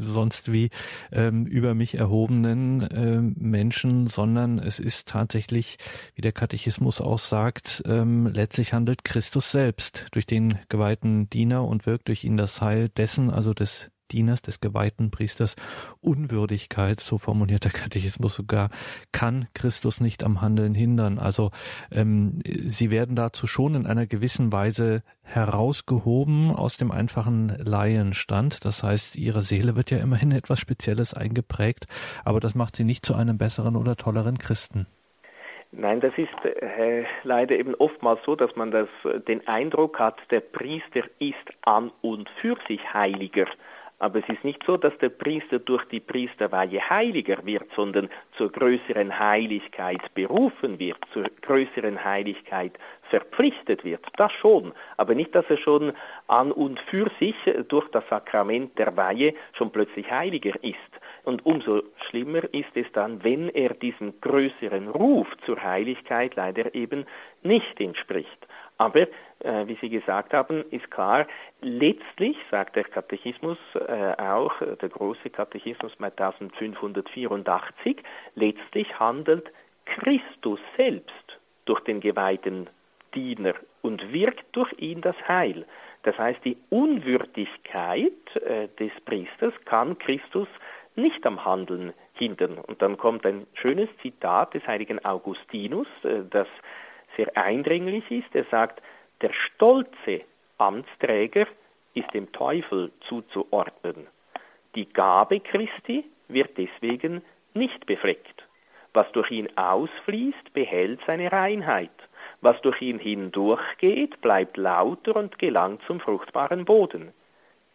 sonst 0.00 0.50
wie 0.50 0.70
ähm, 1.12 1.46
über 1.46 1.74
mich 1.74 1.94
erhobenen 1.94 2.82
äh, 2.82 3.20
Menschen, 3.20 4.08
sondern 4.08 4.58
es 4.58 4.80
ist 4.80 5.06
tatsächlich, 5.06 5.78
wie 6.16 6.22
der 6.22 6.32
Katechismus 6.32 7.00
auch 7.00 7.20
sagt, 7.20 7.84
ähm, 7.86 8.26
letztlich 8.26 8.72
handelt 8.72 9.04
Christus 9.04 9.52
selbst 9.52 10.06
durch 10.10 10.26
den 10.26 10.58
geweihten 10.68 11.30
Diener 11.30 11.64
und 11.64 11.86
wirkt 11.86 12.08
durch 12.08 12.24
ihn 12.24 12.36
das 12.36 12.60
Heil 12.60 12.88
dessen, 12.88 13.30
also 13.30 13.54
des 13.54 13.92
Dieners, 14.08 14.42
des 14.42 14.60
geweihten 14.60 15.10
Priesters 15.10 15.56
Unwürdigkeit, 16.00 17.00
so 17.00 17.18
formuliert 17.18 17.64
der 17.64 17.72
Katechismus 17.72 18.34
sogar, 18.34 18.70
kann 19.12 19.48
Christus 19.54 20.00
nicht 20.00 20.24
am 20.24 20.40
Handeln 20.40 20.74
hindern. 20.74 21.18
Also 21.18 21.50
ähm, 21.90 22.40
sie 22.44 22.90
werden 22.90 23.16
dazu 23.16 23.46
schon 23.46 23.74
in 23.74 23.86
einer 23.86 24.06
gewissen 24.06 24.52
Weise 24.52 25.02
herausgehoben 25.22 26.50
aus 26.50 26.76
dem 26.76 26.90
einfachen 26.90 27.48
Laienstand. 27.58 28.64
Das 28.64 28.82
heißt, 28.82 29.16
ihre 29.16 29.42
Seele 29.42 29.76
wird 29.76 29.90
ja 29.90 29.98
immerhin 29.98 30.32
etwas 30.32 30.60
Spezielles 30.60 31.14
eingeprägt, 31.14 31.86
aber 32.24 32.40
das 32.40 32.54
macht 32.54 32.76
sie 32.76 32.84
nicht 32.84 33.04
zu 33.04 33.14
einem 33.14 33.38
besseren 33.38 33.76
oder 33.76 33.96
tolleren 33.96 34.38
Christen. 34.38 34.86
Nein, 35.70 36.00
das 36.00 36.12
ist 36.16 36.32
äh, 36.44 37.04
leider 37.24 37.58
eben 37.58 37.74
oftmals 37.74 38.20
so, 38.24 38.34
dass 38.34 38.56
man 38.56 38.70
das, 38.70 38.88
den 39.26 39.46
Eindruck 39.46 39.98
hat, 39.98 40.18
der 40.30 40.40
Priester 40.40 41.02
ist 41.18 41.36
an 41.62 41.92
und 42.00 42.30
für 42.40 42.56
sich 42.68 42.80
heiliger 42.94 43.46
aber 43.98 44.20
es 44.20 44.28
ist 44.28 44.44
nicht 44.44 44.62
so, 44.64 44.76
dass 44.76 44.96
der 44.98 45.08
Priester 45.08 45.58
durch 45.58 45.84
die 45.86 46.00
Priesterweihe 46.00 46.80
heiliger 46.88 47.44
wird, 47.44 47.66
sondern 47.74 48.08
zur 48.36 48.50
größeren 48.52 49.18
Heiligkeit 49.18 50.00
berufen 50.14 50.78
wird, 50.78 50.98
zur 51.12 51.24
größeren 51.42 52.04
Heiligkeit 52.04 52.78
verpflichtet 53.10 53.84
wird. 53.84 54.04
Das 54.16 54.32
schon, 54.32 54.72
aber 54.96 55.14
nicht, 55.14 55.34
dass 55.34 55.46
er 55.48 55.58
schon 55.58 55.92
an 56.28 56.52
und 56.52 56.78
für 56.90 57.10
sich 57.18 57.36
durch 57.68 57.88
das 57.90 58.04
Sakrament 58.08 58.78
der 58.78 58.96
Weihe 58.96 59.34
schon 59.52 59.70
plötzlich 59.70 60.10
heiliger 60.10 60.54
ist. 60.62 60.76
Und 61.24 61.44
umso 61.44 61.82
schlimmer 62.08 62.42
ist 62.54 62.70
es 62.74 62.86
dann, 62.92 63.22
wenn 63.24 63.48
er 63.50 63.74
diesem 63.74 64.20
größeren 64.20 64.88
Ruf 64.88 65.26
zur 65.44 65.62
Heiligkeit 65.62 66.36
leider 66.36 66.74
eben 66.74 67.04
nicht 67.42 67.80
entspricht. 67.80 68.46
Aber, 68.78 69.00
äh, 69.00 69.66
wie 69.66 69.76
Sie 69.80 69.90
gesagt 69.90 70.32
haben, 70.32 70.64
ist 70.70 70.90
klar, 70.90 71.26
letztlich, 71.60 72.36
sagt 72.50 72.76
der 72.76 72.84
Katechismus 72.84 73.58
äh, 73.74 74.14
auch, 74.16 74.52
der 74.60 74.88
große 74.88 75.30
Katechismus 75.30 75.92
1584, 75.98 77.96
letztlich 78.34 78.98
handelt 78.98 79.50
Christus 79.84 80.60
selbst 80.76 81.38
durch 81.64 81.80
den 81.80 82.00
geweihten 82.00 82.68
Diener 83.14 83.54
und 83.82 84.12
wirkt 84.12 84.44
durch 84.52 84.72
ihn 84.78 85.00
das 85.00 85.16
Heil. 85.26 85.66
Das 86.02 86.16
heißt, 86.18 86.40
die 86.44 86.56
Unwürdigkeit 86.70 88.36
äh, 88.36 88.68
des 88.78 88.92
Priesters 89.04 89.54
kann 89.64 89.98
Christus 89.98 90.48
nicht 90.94 91.24
am 91.26 91.44
Handeln 91.44 91.92
hindern. 92.12 92.58
Und 92.58 92.82
dann 92.82 92.96
kommt 92.96 93.24
ein 93.24 93.46
schönes 93.54 93.88
Zitat 94.02 94.54
des 94.54 94.66
heiligen 94.66 95.04
Augustinus, 95.04 95.86
äh, 96.02 96.20
das 96.30 96.48
sehr 97.16 97.36
eindringlich 97.36 98.08
ist. 98.10 98.34
Er 98.34 98.44
sagt, 98.50 98.82
der 99.20 99.32
stolze 99.32 100.22
Amtsträger 100.58 101.46
ist 101.94 102.12
dem 102.12 102.32
Teufel 102.32 102.90
zuzuordnen. 103.08 104.08
Die 104.74 104.88
Gabe 104.88 105.40
Christi 105.40 106.04
wird 106.26 106.58
deswegen 106.58 107.22
nicht 107.54 107.86
befleckt. 107.86 108.44
Was 108.92 109.10
durch 109.12 109.30
ihn 109.30 109.48
ausfließt, 109.56 110.52
behält 110.52 111.00
seine 111.06 111.30
Reinheit. 111.30 111.92
Was 112.40 112.60
durch 112.62 112.82
ihn 112.82 112.98
hindurchgeht, 112.98 114.20
bleibt 114.20 114.56
lauter 114.56 115.16
und 115.16 115.38
gelangt 115.38 115.82
zum 115.86 116.00
fruchtbaren 116.00 116.64
Boden. 116.64 117.12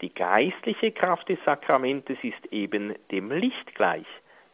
Die 0.01 0.13
geistliche 0.13 0.91
Kraft 0.91 1.29
des 1.29 1.39
Sakramentes 1.45 2.17
ist 2.21 2.45
eben 2.51 2.95
dem 3.11 3.31
Licht 3.31 3.75
gleich. 3.75 4.07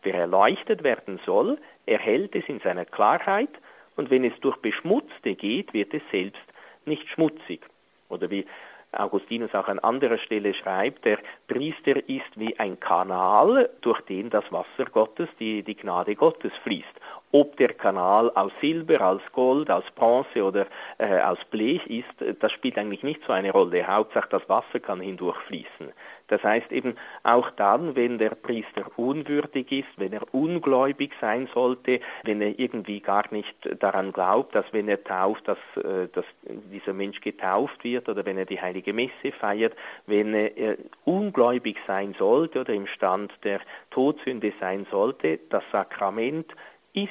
Wer 0.04 0.14
erleuchtet 0.14 0.84
werden 0.84 1.20
soll, 1.26 1.58
erhält 1.88 2.36
es 2.36 2.48
in 2.48 2.60
seiner 2.60 2.86
Klarheit 2.86 3.50
und 3.96 4.12
wenn 4.12 4.24
es 4.24 4.40
durch 4.42 4.58
Beschmutzte 4.58 5.34
geht, 5.34 5.74
wird 5.74 5.94
es 5.94 6.04
selbst 6.12 6.44
nicht 6.86 7.08
schmutzig. 7.10 7.62
Oder 8.10 8.30
wie 8.30 8.46
Augustinus 8.92 9.54
auch 9.54 9.68
an 9.68 9.80
anderer 9.80 10.18
Stelle 10.18 10.54
schreibt, 10.54 11.06
der 11.06 11.20
Priester 11.48 11.98
ist 12.10 12.32
wie 12.36 12.58
ein 12.60 12.80
Kanal, 12.80 13.70
durch 13.82 14.02
den 14.02 14.30
das 14.32 14.52
Wasser 14.52 14.90
Gottes, 14.92 15.30
die, 15.40 15.62
die 15.62 15.76
Gnade 15.76 16.16
Gottes 16.16 16.52
fließt. 16.64 16.88
Ob 17.32 17.56
der 17.58 17.74
Kanal 17.74 18.32
aus 18.32 18.52
Silber, 18.62 19.08
aus 19.08 19.22
Gold, 19.32 19.70
aus 19.70 19.84
Bronze 19.94 20.44
oder 20.44 20.66
äh, 20.98 21.22
aus 21.22 21.38
Blech 21.52 21.86
ist, 21.86 22.40
das 22.40 22.52
spielt 22.52 22.80
eigentlich 22.80 23.04
nicht 23.04 23.22
so 23.28 23.34
eine 23.34 23.52
Rolle. 23.52 23.86
Hauptsache 23.86 24.30
das 24.32 24.50
Wasser 24.50 24.80
kann 24.80 25.02
hindurchfließen. 25.02 25.92
Das 26.30 26.44
heißt 26.44 26.72
eben 26.72 26.96
auch 27.24 27.50
dann, 27.52 27.96
wenn 27.96 28.18
der 28.18 28.32
Priester 28.32 28.86
unwürdig 28.96 29.72
ist, 29.72 29.90
wenn 29.98 30.14
er 30.14 30.34
ungläubig 30.34 31.12
sein 31.20 31.50
sollte, 31.54 32.00
wenn 32.24 32.42
er 32.42 32.58
irgendwie 32.58 33.02
gar 33.02 33.26
nicht 33.32 33.56
daran 33.80 34.14
glaubt, 34.14 34.56
dass 34.56 34.66
wenn 34.72 34.88
er 34.88 35.04
tauft, 35.04 35.48
dass, 35.48 35.58
äh, 35.84 36.08
dass 36.14 36.26
dieser 36.72 36.94
Mensch 36.94 37.20
getauft 37.22 37.84
wird 37.84 38.08
oder 38.08 38.26
wenn 38.26 38.38
er 38.38 38.46
die 38.46 38.62
heilige 38.62 38.94
Messe 38.94 39.32
feiert, 39.40 39.76
wenn 40.06 40.34
er 40.34 40.78
ungläubig 41.06 41.78
sein 41.88 42.16
sollte 42.18 42.62
oder 42.62 42.74
im 42.74 42.88
Stand 42.88 43.34
der 43.44 43.60
Todsünde 43.92 44.54
sein 44.60 44.86
sollte, 44.92 45.40
das 45.50 45.64
Sakrament 45.72 46.54
ist 46.94 47.10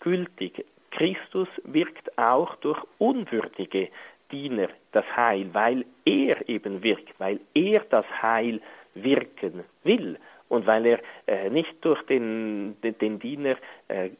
gültig. 0.00 0.64
Christus 0.90 1.48
wirkt 1.64 2.18
auch 2.18 2.56
durch 2.56 2.80
Unwürdige 2.98 3.88
Diener 4.30 4.68
das 4.92 5.04
Heil, 5.16 5.48
weil 5.52 5.84
er 6.04 6.48
eben 6.48 6.82
wirkt, 6.82 7.18
weil 7.18 7.40
er 7.54 7.80
das 7.90 8.06
Heil 8.22 8.60
wirken 8.94 9.64
will 9.84 10.18
und 10.48 10.66
weil 10.66 10.86
er 10.86 11.00
äh, 11.26 11.48
nicht 11.48 11.76
durch 11.82 12.02
den, 12.06 12.76
den, 12.82 12.98
den 12.98 13.18
Diener 13.18 13.56
äh, 13.88 14.06
äh 14.06 14.10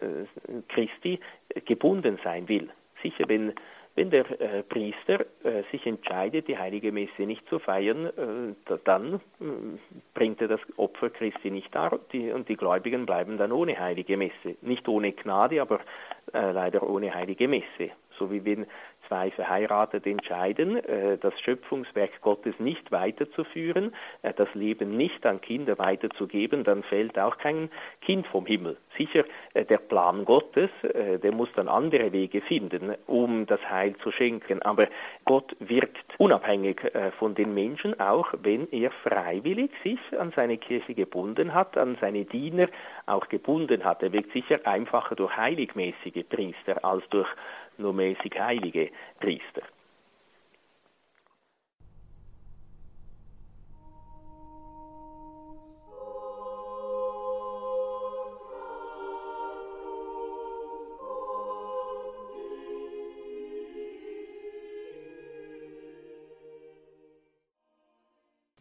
Christi 0.69 1.19
gebunden 1.64 2.19
sein 2.23 2.49
will. 2.49 2.71
Sicher, 3.02 3.25
wenn, 3.29 3.52
wenn 3.97 4.11
der 4.11 4.40
äh, 4.40 4.62
Priester 4.62 5.26
äh, 5.43 5.62
sich 5.73 5.85
entscheidet, 5.87 6.47
die 6.49 6.57
heilige 6.57 6.93
Messe 6.93 7.23
nicht 7.23 7.47
zu 7.49 7.59
feiern, 7.59 8.07
äh, 8.07 8.76
dann 8.85 9.21
bringt 10.14 10.40
er 10.40 10.49
das 10.49 10.61
Opfer 10.76 11.11
Christi 11.11 11.50
nicht 11.50 11.75
dar 11.75 11.99
die, 12.12 12.31
und 12.31 12.49
die 12.49 12.57
Gläubigen 12.57 13.07
bleiben 13.07 13.37
dann 13.37 13.52
ohne 13.52 13.79
heilige 13.79 14.17
Messe. 14.17 14.57
Nicht 14.62 14.88
ohne 14.88 15.12
Gnade, 15.12 15.61
aber 15.61 15.81
leider 16.33 16.88
ohne 16.88 17.12
heilige 17.12 17.49
Messe. 17.49 17.90
So 18.17 18.31
wie 18.31 18.45
wenn 18.45 18.67
zwei 19.11 19.33
Verheiratete 19.33 20.09
entscheiden, 20.09 20.76
äh, 20.76 21.19
das 21.19 21.38
Schöpfungswerk 21.40 22.21
Gottes 22.21 22.55
nicht 22.61 22.93
weiterzuführen, 22.93 23.93
äh, 24.23 24.33
das 24.33 24.49
Leben 24.55 24.97
nicht 24.97 25.26
an 25.26 25.40
Kinder 25.40 25.76
weiterzugeben, 25.79 26.62
dann 26.62 26.85
fällt 26.85 27.19
auch 27.19 27.37
kein 27.37 27.71
Kind 28.02 28.26
vom 28.29 28.47
Himmel. 28.47 28.76
Sicher, 28.97 29.25
äh, 29.55 29.64
der 29.64 29.79
Plan 29.79 30.25
Gottes, 30.25 30.71
der 30.83 31.33
muss 31.33 31.49
dann 31.57 31.69
andere 31.69 32.12
Wege 32.12 32.40
finden, 32.43 32.95
um 33.07 33.47
das 33.47 33.61
Heil 33.69 33.97
zu 34.02 34.12
schenken. 34.12 34.62
Aber 34.62 34.87
Gott 35.25 35.57
wirkt 35.59 36.05
unabhängig 36.19 36.81
von 37.19 37.35
den 37.35 37.55
Menschen, 37.55 37.99
auch 37.99 38.33
wenn 38.43 38.69
er 38.71 38.90
freiwillig 38.90 39.71
sich 39.83 39.99
an 40.19 40.33
seine 40.37 40.59
Kirche 40.59 40.95
gebunden 40.95 41.55
hat, 41.55 41.76
an 41.76 41.97
seine 42.00 42.25
Diener 42.25 42.69
auch 43.07 43.29
gebunden 43.29 43.85
hat. 43.85 44.02
Er 44.02 44.12
wirkt 44.12 44.33
sicher 44.33 44.61
einfacher 44.64 45.17
durch 45.17 45.37
heiligmäßige 45.37 46.25
Priester 46.29 46.85
als 46.85 47.02
durch 47.11 47.29
nur 47.81 47.93
mäßig 47.93 48.39
heilige 48.39 48.91
Priester. 49.19 49.63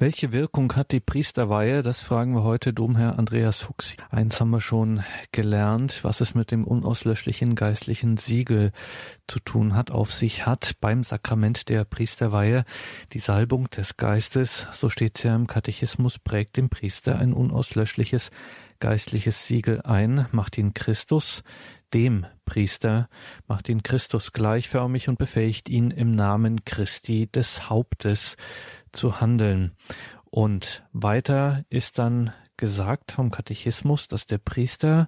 Welche 0.02 0.32
Wirkung 0.32 0.78
hat 0.78 0.94
die 0.94 1.02
Priesterweihe? 1.02 1.84
Das 1.84 2.02
fragen 2.04 2.34
wir 2.34 2.44
heute 2.44 2.72
Domherr 2.72 3.20
Andreas 3.20 3.64
Fuchs. 3.64 3.98
Eins 4.10 4.40
haben 4.40 4.50
wir 4.52 4.62
schon 4.62 5.04
gelernt, 5.34 6.06
was 6.06 6.22
es 6.22 6.34
mit 6.34 6.52
dem 6.52 6.64
unauslöschlichen 6.64 7.54
geistlichen 7.54 8.16
Siegel 8.16 8.72
zu 9.28 9.42
tun 9.42 9.76
hat, 9.76 9.92
auf 9.92 10.14
sich 10.14 10.46
hat 10.46 10.78
beim 10.80 11.04
Sakrament 11.04 11.68
der 11.68 11.84
Priesterweihe. 11.84 12.64
Die 13.12 13.20
Salbung 13.20 13.70
des 13.72 13.98
Geistes, 13.98 14.68
so 14.72 14.88
steht 14.90 15.18
es 15.18 15.24
ja 15.24 15.36
im 15.36 15.48
Katechismus, 15.48 16.18
prägt 16.18 16.56
dem 16.56 16.70
Priester 16.70 17.20
ein 17.20 17.34
unauslöschliches 17.34 18.32
geistliches 18.80 19.46
Siegel 19.46 19.82
ein, 19.82 20.28
macht 20.32 20.58
ihn 20.58 20.74
Christus, 20.74 21.44
dem 21.94 22.26
Priester, 22.46 23.10
macht 23.48 23.68
ihn 23.70 23.84
Christus 23.84 24.32
gleichförmig 24.32 25.10
und 25.10 25.18
befähigt 25.18 25.70
ihn 25.70 25.92
im 25.92 26.16
Namen 26.16 26.64
Christi 26.64 27.28
des 27.28 27.70
Hauptes 27.70 28.38
zu 28.92 29.22
handeln. 29.22 29.72
Und 30.30 30.84
weiter 30.94 31.66
ist 31.70 31.98
dann 32.00 32.34
gesagt 32.58 33.14
vom 33.14 33.32
Katechismus, 33.32 34.08
dass 34.08 34.26
der 34.26 34.38
Priester, 34.38 35.08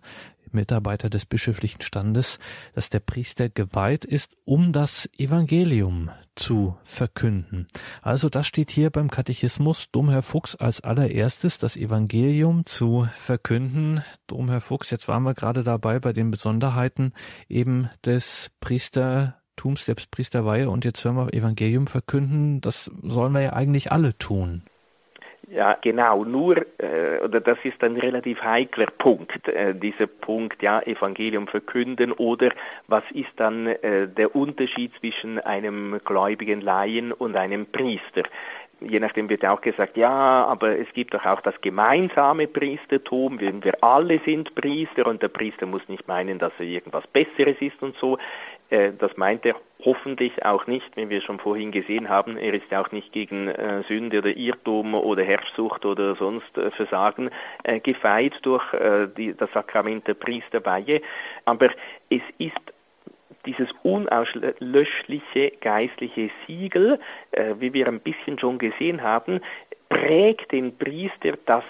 Mitarbeiter 0.54 1.10
des 1.10 1.26
bischöflichen 1.26 1.82
Standes, 1.82 2.40
dass 2.74 2.90
der 2.90 3.00
Priester 3.00 3.50
geweiht 3.50 4.06
ist, 4.06 4.36
um 4.46 4.74
das 4.74 5.10
Evangelium 5.18 6.12
zu 6.36 6.78
verkünden. 6.84 7.68
Also 8.02 8.30
das 8.30 8.48
steht 8.48 8.72
hier 8.72 8.90
beim 8.90 9.10
Katechismus, 9.10 9.92
Domherr 9.92 10.22
Fuchs 10.22 10.56
als 10.56 10.82
allererstes 10.82 11.58
das 11.58 11.76
Evangelium 11.76 12.66
zu 12.66 13.08
verkünden. 13.16 14.04
Domherr 14.28 14.62
Fuchs, 14.62 14.90
jetzt 14.90 15.08
waren 15.08 15.24
wir 15.24 15.34
gerade 15.34 15.64
dabei 15.64 16.00
bei 16.00 16.14
den 16.14 16.32
Besonderheiten 16.32 17.14
eben 17.48 17.90
des 18.06 18.52
Priester 18.60 19.41
Tums 19.62 19.86
der 19.86 19.94
Priesterweihe 20.10 20.68
und 20.68 20.86
jetzt 20.86 21.06
hören 21.06 21.18
wir 21.18 21.34
Evangelium 21.36 21.86
verkünden, 21.86 22.62
das 22.62 22.90
sollen 23.04 23.32
wir 23.34 23.42
ja 23.42 23.54
eigentlich 23.54 23.92
alle 23.92 24.18
tun. 24.18 24.64
Ja, 25.52 25.78
genau. 25.80 26.26
Nur, 26.26 26.58
äh, 26.80 27.20
oder 27.24 27.42
das 27.42 27.60
ist 27.64 27.84
ein 27.84 27.96
relativ 27.96 28.42
heikler 28.42 28.88
Punkt, 28.88 29.48
äh, 29.50 29.76
dieser 29.76 30.08
Punkt, 30.08 30.64
ja, 30.64 30.82
Evangelium 30.82 31.48
verkünden 31.48 32.12
oder 32.12 32.50
was 32.88 33.04
ist 33.14 33.30
dann 33.36 33.68
äh, 33.68 34.08
der 34.08 34.36
Unterschied 34.36 34.94
zwischen 35.00 35.38
einem 35.40 36.00
gläubigen 36.04 36.62
Laien 36.62 37.12
und 37.12 37.36
einem 37.36 37.68
Priester? 37.68 38.24
je 38.84 39.00
nachdem 39.00 39.30
wird 39.30 39.46
auch 39.46 39.62
gesagt, 39.62 39.96
ja, 39.96 40.10
aber 40.10 40.78
es 40.80 40.88
gibt 40.94 41.14
doch 41.14 41.26
auch 41.26 41.42
das 41.42 41.54
gemeinsame 41.62 42.48
Priestertum, 42.48 43.40
wir 43.40 43.84
alle 43.84 44.20
sind 44.26 44.56
Priester 44.56 45.06
und 45.08 45.22
der 45.22 45.28
Priester 45.28 45.66
muss 45.66 45.88
nicht 45.88 46.08
meinen, 46.08 46.40
dass 46.40 46.52
er 46.58 46.66
irgendwas 46.66 47.06
Besseres 47.08 47.56
ist 47.60 47.82
und 47.82 47.96
so. 47.98 48.18
Äh, 48.72 48.94
das 48.98 49.16
meint 49.18 49.46
er 49.46 49.56
hoffentlich 49.84 50.44
auch 50.46 50.66
nicht, 50.68 50.96
wie 50.96 51.10
wir 51.10 51.22
schon 51.22 51.40
vorhin 51.40 51.72
gesehen 51.72 52.10
haben. 52.10 52.38
Er 52.38 52.54
ist 52.54 52.74
auch 52.74 52.92
nicht 52.92 53.12
gegen 53.12 53.48
äh, 53.48 53.84
Sünde 53.88 54.20
oder 54.20 54.36
Irrtum 54.36 54.94
oder 54.94 55.24
Herrschsucht 55.24 55.86
oder 55.86 56.16
sonst 56.16 56.58
äh, 56.58 56.72
Versagen 56.72 57.30
äh, 57.64 57.80
gefeit 57.80 58.34
durch 58.44 58.74
äh, 58.74 59.08
die, 59.16 59.36
das 59.36 59.52
Sakrament 59.54 60.08
der 60.08 60.14
Priesterweihe. 60.16 61.02
Aber 61.46 61.70
es 62.10 62.22
ist 62.38 62.56
dieses 63.46 63.70
unauslöschliche 63.84 65.54
geistliche 65.62 66.30
Siegel, 66.46 67.00
äh, 67.32 67.56
wie 67.60 67.74
wir 67.74 67.88
ein 67.88 68.00
bisschen 68.00 68.40
schon 68.40 68.58
gesehen 68.58 69.02
haben, 69.02 69.42
prägt 69.90 70.54
den 70.54 70.78
Priester, 70.78 71.34
dass 71.46 71.66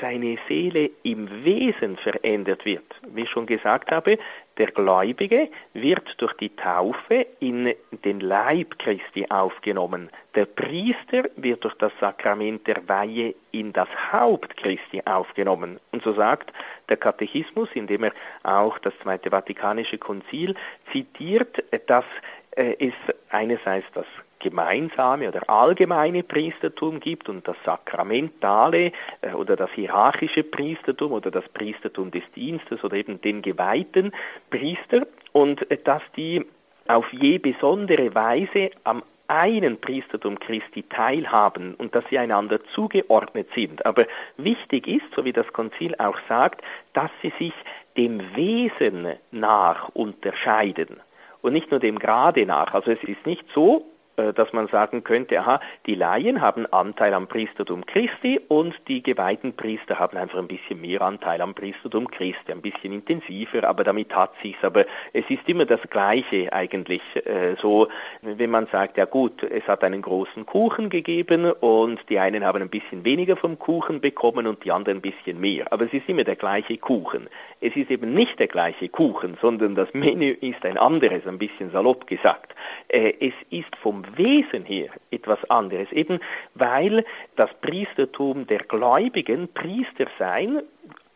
seine 0.00 0.38
Seele 0.48 0.90
im 1.02 1.44
Wesen 1.44 1.96
verändert 1.96 2.64
wird. 2.64 2.84
Wie 3.08 3.22
ich 3.22 3.30
schon 3.30 3.46
gesagt 3.46 3.90
habe, 3.90 4.16
der 4.58 4.68
Gläubige 4.68 5.48
wird 5.72 6.14
durch 6.18 6.32
die 6.34 6.54
Taufe 6.54 7.26
in 7.40 7.74
den 8.04 8.20
Leib 8.20 8.78
Christi 8.78 9.26
aufgenommen. 9.28 10.10
Der 10.34 10.46
Priester 10.46 11.28
wird 11.36 11.64
durch 11.64 11.74
das 11.74 11.92
Sakrament 12.00 12.66
der 12.66 12.86
Weihe 12.88 13.34
in 13.52 13.72
das 13.72 13.88
Haupt 14.12 14.56
Christi 14.56 15.02
aufgenommen. 15.04 15.80
Und 15.92 16.02
so 16.02 16.12
sagt 16.14 16.52
der 16.88 16.96
Katechismus, 16.96 17.68
indem 17.74 18.04
er 18.04 18.12
auch 18.42 18.78
das 18.78 18.94
Zweite 19.02 19.30
Vatikanische 19.30 19.98
Konzil 19.98 20.54
zitiert, 20.92 21.64
dass 21.88 22.04
äh, 22.52 22.76
es 22.78 22.94
einerseits 23.30 23.86
das 23.94 24.06
gemeinsame 24.44 25.28
oder 25.28 25.48
allgemeine 25.48 26.22
Priestertum 26.22 27.00
gibt 27.00 27.28
und 27.28 27.48
das 27.48 27.56
sakramentale 27.64 28.92
äh, 29.22 29.32
oder 29.32 29.56
das 29.56 29.70
hierarchische 29.70 30.44
Priestertum 30.44 31.12
oder 31.12 31.30
das 31.30 31.48
Priestertum 31.54 32.10
des 32.10 32.22
Dienstes 32.36 32.84
oder 32.84 32.96
eben 32.96 33.20
den 33.22 33.40
geweihten 33.40 34.12
Priester 34.50 35.06
und 35.32 35.68
äh, 35.70 35.78
dass 35.82 36.02
die 36.16 36.44
auf 36.86 37.06
je 37.12 37.38
besondere 37.38 38.14
Weise 38.14 38.70
am 38.84 39.02
einen 39.26 39.80
Priestertum 39.80 40.38
Christi 40.38 40.82
teilhaben 40.82 41.74
und 41.76 41.94
dass 41.94 42.04
sie 42.10 42.18
einander 42.18 42.60
zugeordnet 42.74 43.48
sind. 43.54 43.86
Aber 43.86 44.04
wichtig 44.36 44.86
ist, 44.86 45.06
so 45.16 45.24
wie 45.24 45.32
das 45.32 45.50
Konzil 45.54 45.94
auch 45.96 46.18
sagt, 46.28 46.62
dass 46.92 47.10
sie 47.22 47.32
sich 47.38 47.54
dem 47.96 48.20
Wesen 48.36 49.14
nach 49.30 49.88
unterscheiden 49.94 51.00
und 51.40 51.54
nicht 51.54 51.70
nur 51.70 51.80
dem 51.80 51.98
Grade 51.98 52.44
nach. 52.44 52.74
Also 52.74 52.90
es 52.90 53.02
ist 53.04 53.24
nicht 53.24 53.44
so, 53.54 53.86
dass 54.16 54.52
man 54.52 54.68
sagen 54.68 55.04
könnte, 55.04 55.40
aha, 55.40 55.60
die 55.86 55.94
Laien 55.94 56.40
haben 56.40 56.66
Anteil 56.72 57.14
am 57.14 57.26
Priestertum 57.26 57.84
Christi 57.86 58.40
und 58.48 58.74
die 58.88 59.02
geweihten 59.02 59.54
Priester 59.54 59.98
haben 59.98 60.16
einfach 60.16 60.38
ein 60.38 60.48
bisschen 60.48 60.80
mehr 60.80 61.02
Anteil 61.02 61.40
am 61.40 61.54
Priestertum 61.54 62.08
Christi, 62.08 62.52
ein 62.52 62.62
bisschen 62.62 62.92
intensiver, 62.92 63.64
aber 63.68 63.84
damit 63.84 64.14
hat 64.14 64.32
sich's. 64.42 64.62
Aber 64.62 64.84
es 65.12 65.24
ist 65.28 65.48
immer 65.48 65.64
das 65.64 65.80
Gleiche 65.90 66.52
eigentlich. 66.52 67.02
Äh, 67.24 67.56
so, 67.60 67.88
wenn 68.22 68.50
man 68.50 68.66
sagt, 68.70 68.98
ja 68.98 69.04
gut, 69.04 69.42
es 69.42 69.66
hat 69.66 69.84
einen 69.84 70.02
großen 70.02 70.46
Kuchen 70.46 70.90
gegeben 70.90 71.50
und 71.52 72.00
die 72.08 72.18
einen 72.18 72.44
haben 72.44 72.62
ein 72.62 72.68
bisschen 72.68 73.04
weniger 73.04 73.36
vom 73.36 73.58
Kuchen 73.58 74.00
bekommen 74.00 74.46
und 74.46 74.64
die 74.64 74.72
anderen 74.72 74.98
ein 74.98 75.02
bisschen 75.02 75.40
mehr. 75.40 75.72
Aber 75.72 75.86
es 75.86 75.92
ist 75.92 76.08
immer 76.08 76.24
der 76.24 76.36
gleiche 76.36 76.78
Kuchen. 76.78 77.28
Es 77.60 77.74
ist 77.76 77.90
eben 77.90 78.12
nicht 78.12 78.38
der 78.38 78.48
gleiche 78.48 78.88
Kuchen, 78.88 79.36
sondern 79.40 79.74
das 79.74 79.92
Menü 79.92 80.30
ist 80.40 80.64
ein 80.64 80.78
anderes, 80.78 81.26
ein 81.26 81.38
bisschen 81.38 81.70
salopp 81.70 82.06
gesagt. 82.06 82.53
Äh, 82.88 83.14
es 83.20 83.34
ist 83.50 83.74
vom 83.82 84.04
Wesen 84.16 84.64
her 84.64 84.90
etwas 85.10 85.38
anderes, 85.50 85.90
eben 85.92 86.20
weil 86.54 87.04
das 87.36 87.50
Priestertum 87.60 88.46
der 88.46 88.60
Gläubigen, 88.60 89.48
Priester 89.52 90.06
sein, 90.18 90.62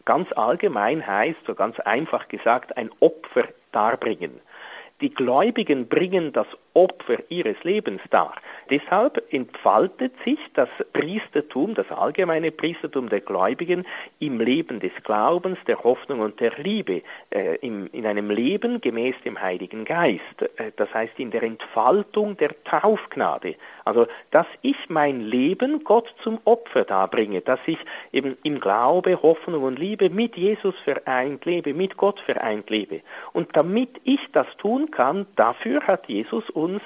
ganz 0.04 0.33
allgemein 0.33 1.07
heißt, 1.07 1.38
so 1.46 1.54
ganz 1.54 1.78
einfach 1.81 2.28
gesagt, 2.28 2.76
ein 2.76 2.90
Opfer 3.00 3.48
darbringen. 3.72 4.40
Die 5.01 5.15
Gläubigen 5.15 5.87
bringen 5.87 6.33
das 6.33 6.47
Opfer 6.75 7.19
ihres 7.29 7.57
Lebens 7.63 8.01
dar. 8.11 8.35
Deshalb 8.69 9.23
entfaltet 9.33 10.13
sich 10.25 10.39
das 10.55 10.69
Priestertum, 10.93 11.75
das 11.75 11.89
allgemeine 11.91 12.51
Priestertum 12.51 13.09
der 13.09 13.21
Gläubigen 13.21 13.87
im 14.19 14.41
Leben 14.41 14.81
des 14.81 14.93
Glaubens, 15.05 15.59
der 15.67 15.83
Hoffnung 15.85 16.21
und 16.21 16.41
der 16.41 16.53
Liebe, 16.59 17.03
äh, 17.31 17.57
im, 17.57 17.87
in 17.93 18.07
einem 18.07 18.31
Leben 18.31 18.81
gemäß 18.81 19.15
dem 19.25 19.41
Heiligen 19.41 19.85
Geist. 19.85 20.21
Äh, 20.57 20.73
das 20.77 20.93
heißt 20.93 21.19
in 21.19 21.31
der 21.31 21.45
Entfaltung 21.45 22.37
der 22.37 22.51
Taufgnade. 22.65 23.55
Also, 23.88 24.07
dass 24.33 24.46
ich 24.61 24.77
mein 24.88 25.22
Leben 25.22 25.83
Gott 25.83 26.14
zum 26.22 26.40
Opfer 26.44 26.85
darbringe, 26.85 27.40
dass 27.40 27.59
ich 27.64 27.79
eben 28.12 28.37
im 28.42 28.61
Glaube, 28.61 29.22
Hoffnung 29.22 29.62
und 29.62 29.79
Liebe 29.79 30.11
mit 30.11 30.37
Jesus 30.37 30.74
vereint 30.85 31.46
lebe, 31.46 31.72
mit 31.72 31.96
Gott 31.96 32.20
vereint 32.20 32.68
lebe. 32.68 33.01
Und 33.33 33.57
damit 33.57 33.88
ich 34.05 34.20
das 34.33 34.46
tun 34.59 34.90
kann, 34.90 35.24
dafür 35.37 35.87
hat 35.87 36.07
Jesus 36.07 36.51
uns 36.51 36.83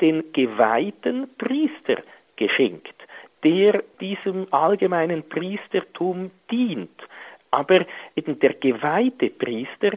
den 0.00 0.32
geweihten 0.32 1.28
Priester 1.36 2.02
geschenkt, 2.36 3.04
der 3.44 3.82
diesem 4.00 4.46
allgemeinen 4.50 5.28
Priestertum 5.28 6.30
dient. 6.50 7.02
Aber 7.50 7.80
eben 8.14 8.38
der 8.38 8.54
geweihte 8.54 9.28
Priester 9.28 9.90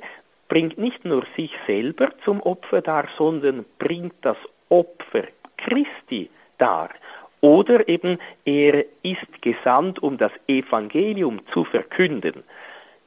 bringt 0.50 0.78
nicht 0.78 1.06
nur 1.06 1.24
sich 1.38 1.54
selber 1.68 2.10
zum 2.26 2.42
Opfer 2.42 2.82
dar, 2.82 3.08
sondern 3.18 3.64
bringt 3.78 4.16
das 4.24 4.38
Opfer 4.68 5.24
Christi 5.56 6.30
dar. 6.60 6.90
Oder 7.42 7.88
eben 7.88 8.18
er 8.46 8.86
ist 9.02 9.42
gesandt, 9.42 10.04
um 10.04 10.18
das 10.18 10.32
Evangelium 10.48 11.42
zu 11.54 11.64
verkünden. 11.64 12.44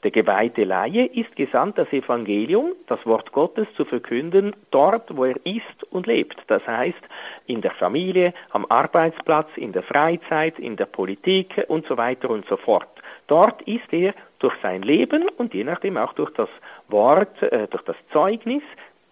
Der 0.02 0.10
geweihte 0.10 0.64
Laie 0.64 1.04
ist 1.04 1.36
gesandt, 1.36 1.78
das 1.78 1.92
Evangelium, 1.92 2.72
das 2.88 2.98
Wort 3.06 3.30
Gottes 3.30 3.68
zu 3.76 3.84
verkünden, 3.84 4.56
dort, 4.72 5.16
wo 5.16 5.26
er 5.26 5.36
ist 5.44 5.84
und 5.90 6.08
lebt. 6.08 6.38
Das 6.48 6.66
heißt, 6.66 6.98
in 7.46 7.60
der 7.60 7.70
Familie, 7.72 8.34
am 8.50 8.66
Arbeitsplatz, 8.68 9.48
in 9.54 9.70
der 9.70 9.84
Freizeit, 9.84 10.58
in 10.58 10.74
der 10.74 10.86
Politik 10.86 11.64
und 11.68 11.86
so 11.86 11.96
weiter 11.96 12.30
und 12.30 12.44
so 12.48 12.56
fort. 12.56 12.88
Dort 13.28 13.62
ist 13.62 13.92
er 13.92 14.12
durch 14.40 14.54
sein 14.60 14.82
Leben 14.82 15.28
und 15.36 15.54
je 15.54 15.62
nachdem 15.62 15.96
auch 15.96 16.14
durch 16.14 16.32
das 16.32 16.48
Wort, 16.88 17.40
äh, 17.42 17.68
durch 17.68 17.84
das 17.84 17.96
Zeugnis 18.12 18.62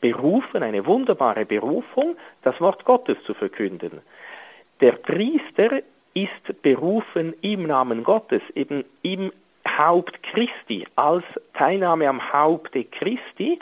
berufen, 0.01 0.65
eine 0.65 0.85
wunderbare 0.87 1.47
Berufung, 1.47 2.17
das 2.43 2.61
Wort 2.61 2.85
Gottes 2.85 3.17
zu 3.25 3.35
verkünden. 3.35 4.01
Der 4.81 4.93
Priester 4.93 5.83
ist 6.15 6.63
berufen 6.63 7.35
im 7.43 7.65
Namen 7.65 8.03
Gottes, 8.03 8.41
eben 8.55 8.85
im 9.03 9.33
Haupt 9.69 10.23
Christi, 10.23 10.87
als 10.97 11.25
Teilnahme 11.55 12.09
am 12.09 12.33
Haupte 12.33 12.85
Christi, 12.85 13.59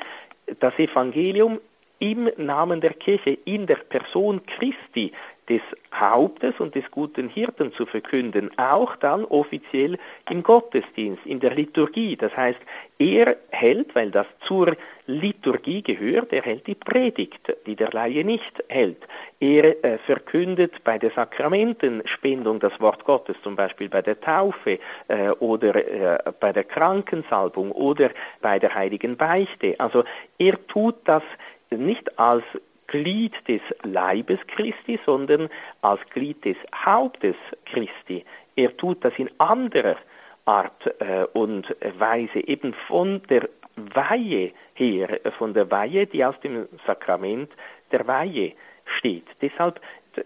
das 0.61 0.79
Evangelium 0.79 1.61
im 1.99 2.31
Namen 2.37 2.81
der 2.81 2.95
Kirche, 2.95 3.37
in 3.45 3.67
der 3.67 3.77
Person 3.77 4.41
Christi 4.47 5.13
des 5.49 5.63
Hauptes 5.95 6.55
und 6.59 6.75
des 6.75 6.85
guten 6.91 7.29
Hirten 7.29 7.73
zu 7.73 7.87
verkünden, 7.87 8.51
auch 8.59 8.97
dann 8.97 9.25
offiziell 9.25 9.99
im 10.31 10.43
Gottesdienst, 10.43 11.25
in 11.25 11.41
der 11.41 11.55
Liturgie. 11.55 12.17
Das 12.17 12.37
heißt, 12.37 12.59
er 12.99 13.37
hält, 13.51 13.95
weil 13.95 14.11
das 14.11 14.27
zur 14.45 14.77
Liturgie 15.07 15.83
gehört, 15.83 16.33
er 16.33 16.43
hält 16.43 16.67
die 16.67 16.75
Predigt, 16.75 17.41
die 17.67 17.77
der 17.77 17.91
Laie 17.93 18.25
nicht 18.25 18.63
hält. 18.69 19.03
Er 19.41 19.83
äh, 19.85 19.99
verkündet 19.99 20.85
bei 20.85 20.99
der 20.99 21.11
Sakramentenspendung 21.13 22.61
das 22.61 22.79
Wort 22.81 23.05
Gottes, 23.05 23.37
zum 23.43 23.57
Beispiel 23.57 23.89
bei 23.89 24.03
der 24.03 24.21
Taufe 24.21 24.79
äh, 25.09 25.31
oder 25.39 25.75
äh, 25.75 26.33
bei 26.39 26.53
der 26.53 26.65
Krankensalbung 26.65 27.73
oder 27.73 28.11
bei 28.43 28.59
der 28.59 28.75
heiligen 28.75 29.17
Beichte. 29.17 29.75
Also 29.79 30.05
er 30.39 30.67
tut 30.67 30.97
das 31.05 31.23
nicht 31.71 32.19
als 32.19 32.45
Glied 32.89 33.35
des 33.47 33.61
Leibes 33.85 34.39
Christi, 34.49 34.99
sondern 35.07 35.49
als 35.83 36.01
Glied 36.11 36.45
des 36.45 36.57
Hauptes 36.75 37.37
Christi. 37.67 38.25
Er 38.57 38.77
tut 38.77 39.05
das 39.05 39.13
in 39.19 39.31
anderer 39.39 39.97
Art 40.45 41.01
äh, 41.01 41.25
und 41.35 41.77
Weise, 41.99 42.41
eben 42.49 42.75
von 42.89 43.23
der 43.29 43.49
Weihe 43.77 44.53
her, 44.75 45.25
äh, 45.25 45.31
von 45.33 45.55
der 45.55 45.71
Weihe, 45.71 46.07
die 46.07 46.25
aus 46.25 46.39
dem 46.41 46.67
Sakrament 46.87 47.53
der 47.93 48.07
Weihe 48.07 48.55
steht. 48.97 49.27
Deshalb 49.43 49.81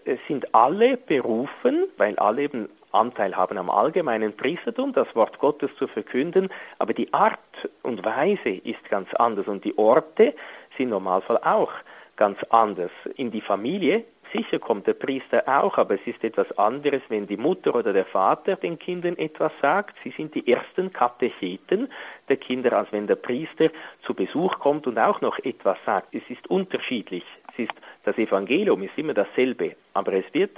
äh, 0.05 0.17
sind 0.27 0.55
alle 0.55 0.97
berufen, 0.97 1.89
weil 1.97 2.17
alle 2.17 2.43
eben 2.43 2.69
Anteil 2.93 3.35
haben 3.35 3.57
am 3.57 3.69
allgemeinen 3.69 4.37
Priestertum, 4.37 4.93
das 4.93 5.13
Wort 5.15 5.39
Gottes 5.39 5.71
zu 5.77 5.87
verkünden, 5.87 6.49
aber 6.77 6.93
die 6.93 7.11
Art 7.11 7.39
und 7.81 8.05
Weise 8.05 8.49
ist 8.63 8.83
ganz 8.89 9.13
anders 9.15 9.47
und 9.47 9.65
die 9.65 9.77
Orte 9.77 10.35
sind 10.77 10.85
im 10.85 10.89
Normalfall 10.89 11.39
auch 11.43 11.71
ganz 12.15 12.37
anders. 12.49 12.91
In 13.15 13.31
die 13.31 13.41
Familie, 13.41 14.05
sicher 14.33 14.59
kommt 14.59 14.87
der 14.87 14.93
Priester 14.93 15.43
auch, 15.47 15.77
aber 15.77 15.95
es 15.95 16.05
ist 16.05 16.23
etwas 16.23 16.51
anderes, 16.57 17.01
wenn 17.09 17.27
die 17.27 17.37
Mutter 17.37 17.75
oder 17.75 17.93
der 17.93 18.05
Vater 18.05 18.55
den 18.55 18.79
Kindern 18.79 19.17
etwas 19.17 19.51
sagt. 19.61 19.95
Sie 20.03 20.13
sind 20.15 20.33
die 20.35 20.47
ersten 20.51 20.91
Katecheten 20.91 21.89
der 22.29 22.37
Kinder, 22.37 22.73
als 22.73 22.91
wenn 22.91 23.07
der 23.07 23.15
Priester 23.15 23.69
zu 24.05 24.13
Besuch 24.13 24.59
kommt 24.59 24.87
und 24.87 24.99
auch 24.99 25.21
noch 25.21 25.37
etwas 25.39 25.77
sagt. 25.85 26.13
Es 26.13 26.23
ist 26.29 26.47
unterschiedlich. 26.49 27.23
Es 27.53 27.65
ist, 27.65 27.73
das 28.03 28.17
Evangelium 28.17 28.83
ist 28.83 28.97
immer 28.97 29.13
dasselbe, 29.13 29.75
aber 29.93 30.13
es 30.13 30.25
wird 30.33 30.57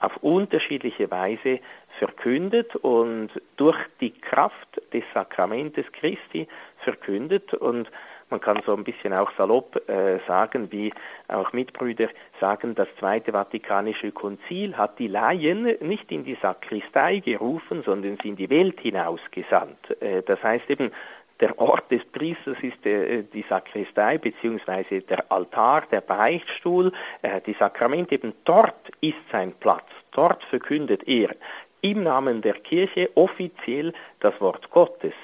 auf 0.00 0.16
unterschiedliche 0.18 1.10
Weise 1.10 1.60
verkündet 1.98 2.76
und 2.76 3.30
durch 3.56 3.78
die 4.00 4.10
Kraft 4.10 4.82
des 4.92 5.04
Sakramentes 5.14 5.86
Christi 5.92 6.46
verkündet 6.78 7.54
und 7.54 7.88
man 8.34 8.40
kann 8.40 8.60
so 8.66 8.74
ein 8.74 8.82
bisschen 8.82 9.12
auch 9.12 9.30
salopp 9.38 9.88
äh, 9.88 10.18
sagen, 10.26 10.72
wie 10.72 10.92
auch 11.28 11.52
Mitbrüder 11.52 12.08
sagen, 12.40 12.74
das 12.74 12.88
Zweite 12.98 13.30
Vatikanische 13.30 14.10
Konzil 14.10 14.76
hat 14.76 14.98
die 14.98 15.06
Laien 15.06 15.62
nicht 15.80 16.10
in 16.10 16.24
die 16.24 16.36
Sakristei 16.42 17.20
gerufen, 17.20 17.84
sondern 17.86 18.18
sie 18.20 18.30
in 18.30 18.36
die 18.36 18.50
Welt 18.50 18.80
hinausgesandt. 18.80 20.02
Äh, 20.02 20.22
das 20.22 20.42
heißt 20.42 20.68
eben, 20.68 20.90
der 21.38 21.56
Ort 21.60 21.92
des 21.92 22.04
Priesters 22.06 22.56
ist 22.60 22.84
äh, 22.84 23.22
die 23.22 23.44
Sakristei 23.48 24.18
beziehungsweise 24.18 25.02
der 25.02 25.30
Altar, 25.30 25.84
der 25.92 26.00
Beichtstuhl, 26.00 26.90
äh, 27.22 27.40
die 27.40 27.54
Sakramente, 27.56 28.16
eben 28.16 28.32
dort 28.44 28.90
ist 29.00 29.14
sein 29.30 29.54
Platz, 29.60 29.86
dort 30.10 30.42
verkündet 30.50 31.06
er 31.06 31.36
im 31.82 32.02
Namen 32.02 32.42
der 32.42 32.54
Kirche 32.54 33.10
offiziell 33.14 33.92
das 34.18 34.40
Wort 34.40 34.70
Gottes 34.70 35.14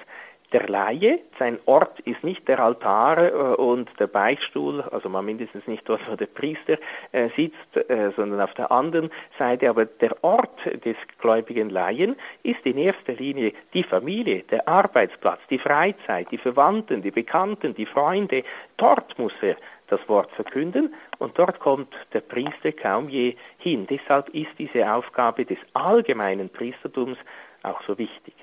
der 0.53 0.69
Laie. 0.69 1.21
Sein 1.39 1.59
Ort 1.67 2.01
ist 2.01 2.23
nicht 2.25 2.47
der 2.49 2.61
Altar 2.61 3.19
äh, 3.19 3.55
und 3.57 3.89
der 3.99 4.07
Beichtstuhl, 4.07 4.83
also 4.83 5.09
mal 5.09 5.23
mindestens 5.23 5.67
nicht 5.67 5.89
dort, 5.89 6.01
wo 6.11 6.17
der 6.17 6.27
Priester 6.27 6.79
äh, 7.13 7.29
sitzt, 7.37 7.77
äh, 7.89 8.11
sondern 8.17 8.41
auf 8.41 8.55
der 8.55 8.71
anderen 8.71 9.11
Seite. 9.39 9.71
Aber 9.71 9.85
der 9.85 10.23
Ort 10.23 10.61
des 10.85 10.97
gläubigen 11.19 11.71
Laien 11.71 12.17
ist 12.43 12.65
in 12.65 12.79
erster 12.79 13.13
Linie 13.13 13.53
die 13.75 13.85
Familie, 13.85 14.43
der 14.45 14.67
Arbeitsplatz, 14.69 15.41
die 15.51 15.59
Freizeit, 15.59 16.31
die 16.31 16.39
Verwandten, 16.39 17.03
die 17.03 17.11
Bekannten, 17.11 17.75
die 17.75 17.87
Freunde. 17.87 18.43
Dort 18.77 19.19
muss 19.19 19.35
er 19.43 19.57
das 19.89 20.01
Wort 20.09 20.31
verkünden 20.33 20.95
und 21.19 21.39
dort 21.39 21.59
kommt 21.59 21.93
der 22.13 22.21
Priester 22.21 22.73
kaum 22.73 23.09
je 23.09 23.35
hin. 23.59 23.87
Deshalb 23.89 24.29
ist 24.31 24.51
diese 24.59 24.93
Aufgabe 24.93 25.45
des 25.45 25.59
allgemeinen 25.75 26.49
Priestertums 26.49 27.19
auch 27.63 27.83
so 27.87 27.99
wichtig. 27.99 28.35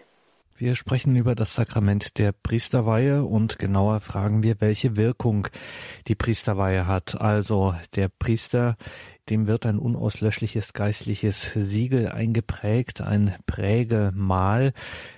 Wir 0.59 0.73
sprechen 0.73 1.15
über 1.15 1.35
das 1.35 1.53
Sakrament 1.53 2.17
der 2.17 2.31
Priesterweihe 2.31 3.23
und 3.23 3.59
genauer 3.59 3.99
fragen 3.99 4.41
wir, 4.41 4.59
welche 4.59 4.95
Wirkung 4.95 5.49
die 6.07 6.15
Priesterweihe 6.15 6.87
hat. 6.87 7.21
Also 7.21 7.75
der 7.95 8.09
Priester 8.09 8.75
dem 9.29 9.45
wird 9.45 9.65
ein 9.65 9.77
unauslöschliches 9.77 10.73
geistliches 10.73 11.51
Siegel 11.53 12.07
eingeprägt, 12.07 13.01
ein 13.01 13.35
Prägemal. 13.45 14.73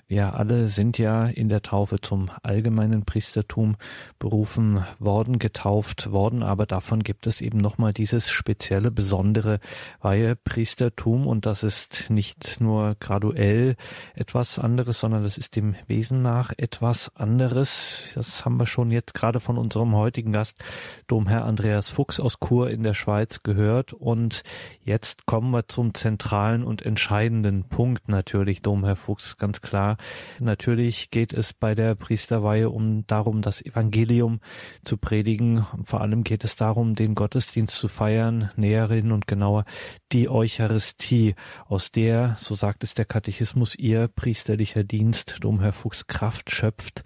Wir 0.10 0.34
alle 0.34 0.70
sind 0.70 0.98
ja 0.98 1.28
in 1.28 1.50
der 1.50 1.62
Taufe 1.62 2.02
zum 2.02 2.32
allgemeinen 2.42 3.06
Priestertum 3.06 3.76
berufen 4.18 4.84
worden, 4.98 5.38
getauft 5.38 6.12
worden, 6.12 6.42
aber 6.42 6.66
davon 6.66 7.04
gibt 7.04 7.28
es 7.28 7.42
eben 7.42 7.60
nochmal 7.60 7.94
dieses 7.94 8.28
spezielle, 8.28 8.90
besondere 8.90 9.60
Weihepriestertum 10.02 11.28
und 11.28 11.46
das 11.46 11.62
ist 11.62 12.10
nicht 12.10 12.60
nur 12.60 12.96
graduell 13.00 13.76
etwas 14.16 14.58
anderes, 14.58 15.00
sondern 15.00 15.22
das 15.22 15.38
ist 15.38 15.56
dem 15.56 15.76
Wesen 15.86 16.24
nach 16.24 16.54
etwas 16.58 17.16
anderes. 17.16 18.06
Das 18.16 18.44
haben 18.46 18.58
wir 18.58 18.66
schon 18.66 18.90
jetzt 18.90 19.14
gerade 19.14 19.40
von 19.40 19.60
unserem 19.60 19.96
heutigen 19.96 20.34
Gast, 20.34 20.58
Domherr 21.06 21.46
Andreas 21.46 21.90
Fuchs 21.90 22.20
aus 22.20 22.40
Chur 22.44 22.72
in 22.72 22.82
der 22.82 22.96
Schweiz 22.96 23.44
gehört 23.44 23.94
und 23.94 24.42
jetzt 24.82 25.28
kommen 25.28 25.52
wir 25.52 25.68
zum 25.68 25.94
zentralen 25.94 26.64
und 26.64 26.82
entscheidenden 26.82 27.66
Punkt 27.66 28.10
natürlich, 28.10 28.64
Domherr 28.64 28.96
Fuchs, 28.96 29.38
ganz 29.38 29.62
klar. 29.62 29.98
Natürlich 30.40 31.12
geht 31.12 31.34
es 31.34 31.54
bei 31.54 31.76
der 31.76 31.96
Priesterweihe 31.96 32.70
um 32.70 33.06
darum, 33.08 33.42
das 33.42 33.62
Evangelium 33.62 34.40
zu 34.84 34.98
predigen. 34.98 35.66
Vor 35.84 36.02
allem 36.02 36.24
geht 36.24 36.44
es 36.44 36.56
darum, 36.56 36.96
den 36.96 37.16
Gottesdienst 37.16 37.76
zu 37.76 37.88
feiern, 37.88 38.52
näherin 38.56 39.12
und 39.12 39.28
genauer 39.28 39.66
die 40.12 40.30
Eucharistie, 40.30 41.36
aus 41.68 41.92
der, 41.92 42.36
so 42.40 42.56
sagt 42.56 42.84
es 42.84 42.94
der 42.94 43.06
Katechismus, 43.06 43.76
ihr 43.76 44.08
priesterlicher 44.08 44.84
Dienst, 44.84 45.38
Domherr 45.42 45.74
Fuchs, 45.74 46.08
Kraft 46.08 46.52
schöpft, 46.52 47.04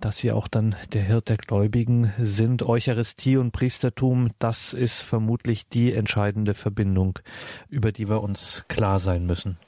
dass 0.00 0.18
sie 0.18 0.32
auch 0.32 0.48
dann 0.48 0.76
der 0.92 1.02
Hirt 1.02 1.28
der 1.28 1.36
Gläubigen 1.36 2.12
sind. 2.18 2.62
Eucharistie 2.62 3.36
und 3.36 3.52
Priestertum, 3.52 4.30
das 4.38 4.72
ist 4.72 5.02
vermutlich 5.02 5.68
die 5.68 5.92
entscheidende 5.92 6.54
Verbindung, 6.54 7.18
über 7.68 7.92
die 7.92 8.08
wir 8.08 8.22
uns 8.22 8.64
klar 8.68 9.00
sein 9.00 9.26
müssen. 9.26 9.58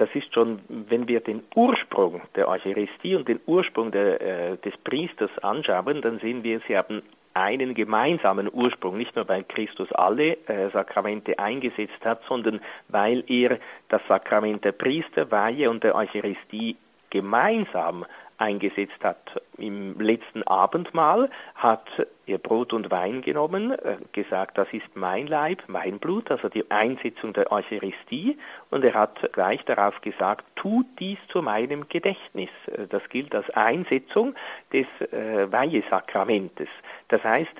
Das 0.00 0.08
ist 0.14 0.32
schon, 0.32 0.60
wenn 0.70 1.08
wir 1.08 1.20
den 1.20 1.42
Ursprung 1.54 2.22
der 2.34 2.48
Eucharistie 2.48 3.16
und 3.16 3.28
den 3.28 3.38
Ursprung 3.44 3.90
der, 3.90 4.18
äh, 4.22 4.56
des 4.56 4.74
Priesters 4.78 5.30
anschauen, 5.42 6.00
dann 6.00 6.18
sehen 6.20 6.42
wir, 6.42 6.62
sie 6.66 6.78
haben 6.78 7.02
einen 7.34 7.74
gemeinsamen 7.74 8.48
Ursprung, 8.50 8.96
nicht 8.96 9.14
nur 9.14 9.28
weil 9.28 9.44
Christus 9.44 9.92
alle 9.92 10.38
äh, 10.48 10.70
Sakramente 10.72 11.38
eingesetzt 11.38 12.02
hat, 12.02 12.22
sondern 12.26 12.62
weil 12.88 13.24
er 13.26 13.58
das 13.90 14.00
Sakrament 14.08 14.64
der 14.64 14.72
Priesterweihe 14.72 15.68
und 15.68 15.84
der 15.84 15.94
Eucharistie 15.94 16.78
gemeinsam 17.10 18.06
eingesetzt 18.40 19.04
hat. 19.04 19.42
Im 19.58 20.00
letzten 20.00 20.42
Abendmahl 20.44 21.28
hat 21.54 21.86
er 22.26 22.38
Brot 22.38 22.72
und 22.72 22.90
Wein 22.90 23.20
genommen, 23.20 23.72
äh, 23.72 23.96
gesagt, 24.12 24.56
das 24.56 24.68
ist 24.72 24.88
mein 24.94 25.26
Leib, 25.26 25.62
mein 25.66 25.98
Blut, 25.98 26.30
also 26.30 26.48
die 26.48 26.68
Einsetzung 26.70 27.34
der 27.34 27.52
Eucharistie. 27.52 28.38
Und 28.70 28.84
er 28.84 28.94
hat 28.94 29.32
gleich 29.32 29.62
darauf 29.66 30.00
gesagt, 30.00 30.44
tut 30.56 30.86
dies 30.98 31.18
zu 31.28 31.42
meinem 31.42 31.88
Gedächtnis. 31.88 32.50
Äh, 32.66 32.86
das 32.88 33.02
gilt 33.10 33.34
als 33.34 33.50
Einsetzung 33.50 34.34
des 34.72 34.86
äh, 35.12 35.52
Weihesakramentes. 35.52 36.68
Das 37.08 37.22
heißt, 37.22 37.52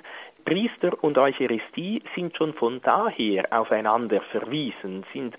Priester 0.45 1.03
und 1.03 1.17
Eucharistie 1.17 2.01
sind 2.15 2.35
schon 2.35 2.53
von 2.53 2.81
daher 2.81 3.45
aufeinander 3.51 4.21
verwiesen, 4.31 5.05
sind 5.13 5.35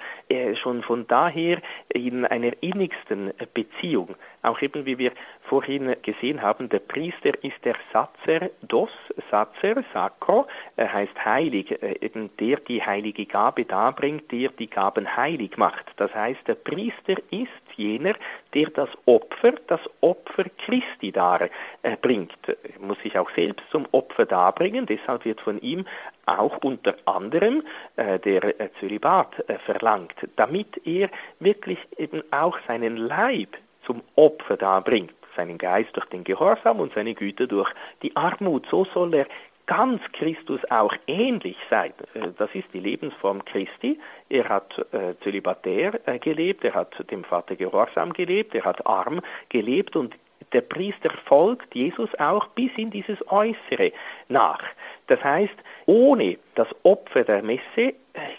schon 0.56 0.82
von 0.82 1.06
daher 1.06 1.58
in 1.88 2.24
einer 2.24 2.52
innigsten 2.62 3.32
Beziehung. 3.54 4.14
Auch 4.42 4.60
eben, 4.60 4.86
wie 4.86 4.98
wir 4.98 5.12
vorhin 5.42 5.94
gesehen 6.02 6.42
haben, 6.42 6.68
der 6.68 6.80
Priester 6.80 7.32
ist 7.42 7.64
der 7.64 7.76
Satzer 7.92 8.50
dos, 8.62 8.90
Satzer, 9.30 9.84
Sacro, 9.92 10.46
er 10.76 10.92
heißt 10.92 11.24
heilig, 11.24 11.70
äh, 11.82 11.96
eben 12.00 12.30
der 12.38 12.56
die 12.56 12.82
heilige 12.82 13.26
Gabe 13.26 13.64
darbringt, 13.64 14.32
der 14.32 14.48
die 14.50 14.68
Gaben 14.68 15.16
heilig 15.16 15.56
macht. 15.56 15.86
Das 15.96 16.12
heißt, 16.14 16.40
der 16.46 16.54
Priester 16.56 17.14
ist 17.30 17.50
jener, 17.76 18.14
der 18.54 18.70
das 18.70 18.88
Opfer, 19.06 19.52
das 19.66 19.80
Opfer 20.00 20.44
Christi 20.64 21.12
darbringt. 21.12 22.36
Er 22.46 22.80
muss 22.80 22.98
sich 23.02 23.18
auch 23.18 23.30
selbst 23.36 23.64
zum 23.70 23.86
Opfer 23.92 24.26
darbringen, 24.26 24.86
deshalb 24.86 25.24
wird 25.24 25.40
von 25.40 25.60
ihm 25.60 25.84
auch 26.26 26.58
unter 26.62 26.96
anderem 27.04 27.62
äh, 27.96 28.18
der 28.18 28.60
äh, 28.60 28.68
Zölibat 28.80 29.48
äh, 29.48 29.58
verlangt, 29.58 30.14
damit 30.36 30.80
er 30.86 31.08
wirklich 31.40 31.78
eben 31.96 32.22
auch 32.30 32.58
seinen 32.68 32.96
Leib 32.96 33.56
zum 33.86 34.02
Opfer 34.14 34.56
darbringt, 34.56 35.14
seinen 35.36 35.58
Geist 35.58 35.90
durch 35.94 36.06
den 36.06 36.24
Gehorsam 36.24 36.80
und 36.80 36.94
seine 36.94 37.14
Güter 37.14 37.46
durch 37.46 37.70
die 38.02 38.14
Armut. 38.16 38.66
So 38.70 38.86
soll 38.94 39.14
er 39.14 39.26
ganz 39.66 40.00
Christus 40.12 40.60
auch 40.70 40.94
ähnlich 41.06 41.56
sein. 41.70 41.92
Äh, 42.14 42.28
das 42.38 42.50
ist 42.54 42.68
die 42.72 42.80
Lebensform 42.80 43.44
Christi. 43.44 43.98
Er 44.28 44.48
hat 44.48 44.78
äh, 44.92 45.14
zölibatär 45.22 46.00
äh, 46.06 46.18
gelebt, 46.18 46.64
er 46.64 46.74
hat 46.74 46.94
dem 47.10 47.24
Vater 47.24 47.56
gehorsam 47.56 48.12
gelebt, 48.12 48.54
er 48.54 48.64
hat 48.64 48.86
arm 48.86 49.20
gelebt 49.48 49.96
und 49.96 50.14
der 50.52 50.62
Priester 50.62 51.10
folgt 51.24 51.74
Jesus 51.74 52.10
auch 52.18 52.46
bis 52.48 52.70
in 52.76 52.90
dieses 52.90 53.18
Äußere 53.30 53.92
nach. 54.28 54.62
Das 55.06 55.22
heißt, 55.22 55.54
ohne 55.86 56.38
das 56.54 56.68
Opfer 56.82 57.24
der 57.24 57.42
Messe 57.42 57.60
äh, 57.76 57.94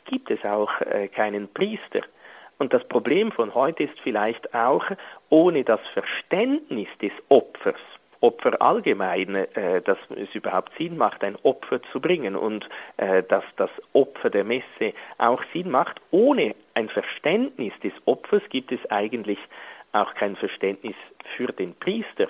gibt 0.05 0.31
es 0.31 0.43
auch 0.43 0.69
äh, 0.81 1.07
keinen 1.07 1.47
Priester. 1.53 2.01
Und 2.59 2.73
das 2.73 2.83
Problem 2.87 3.31
von 3.31 3.53
heute 3.53 3.83
ist 3.83 3.99
vielleicht 4.03 4.53
auch, 4.53 4.85
ohne 5.29 5.63
das 5.63 5.79
Verständnis 5.93 6.87
des 7.01 7.11
Opfers, 7.29 7.79
Opfer 8.21 8.61
allgemein, 8.61 9.35
äh, 9.35 9.81
dass 9.81 9.97
es 10.15 10.33
überhaupt 10.33 10.71
Sinn 10.77 10.95
macht, 10.95 11.23
ein 11.23 11.35
Opfer 11.43 11.81
zu 11.91 11.99
bringen 11.99 12.35
und 12.35 12.67
dass 12.95 13.43
das 13.57 13.71
Opfer 13.91 14.29
der 14.29 14.45
Messe 14.45 14.93
auch 15.17 15.43
Sinn 15.53 15.69
macht. 15.69 15.99
Ohne 16.11 16.55
ein 16.75 16.87
Verständnis 16.87 17.73
des 17.83 17.91
Opfers 18.05 18.43
gibt 18.49 18.71
es 18.71 18.79
eigentlich 18.89 19.39
auch 19.91 20.13
kein 20.13 20.35
Verständnis 20.35 20.95
für 21.35 21.47
den 21.47 21.75
Priester. 21.75 22.27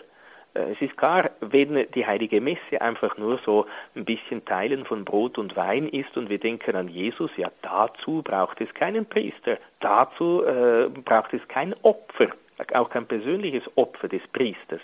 Äh, 0.54 0.72
es 0.72 0.82
ist 0.82 0.98
klar, 0.98 1.32
wenn 1.40 1.86
die 1.94 2.06
heilige 2.06 2.42
Messe 2.42 2.80
einfach 2.80 3.18
nur 3.18 3.40
so 3.46 3.66
ein 3.96 4.06
bisschen 4.06 4.44
Teilen 4.46 4.86
von 4.86 5.06
Brot 5.06 5.38
und 5.38 5.56
Wein 5.56 5.88
ist 5.90 6.16
und 6.18 6.30
wir 6.30 6.40
denken 6.40 6.76
an 6.76 6.88
Jesus, 6.88 7.32
ja 7.38 7.52
dazu 7.62 8.22
braucht 8.22 8.62
es 8.62 8.74
keinen 8.74 9.06
Priester, 9.06 9.58
dazu 9.80 10.44
äh, 10.44 10.90
braucht 10.90 11.34
es 11.34 11.48
kein 11.48 11.74
Opfer, 11.84 12.28
auch 12.74 12.90
kein 12.90 13.06
persönliches 13.06 13.64
Opfer 13.76 14.08
des 14.08 14.22
Priesters. 14.32 14.82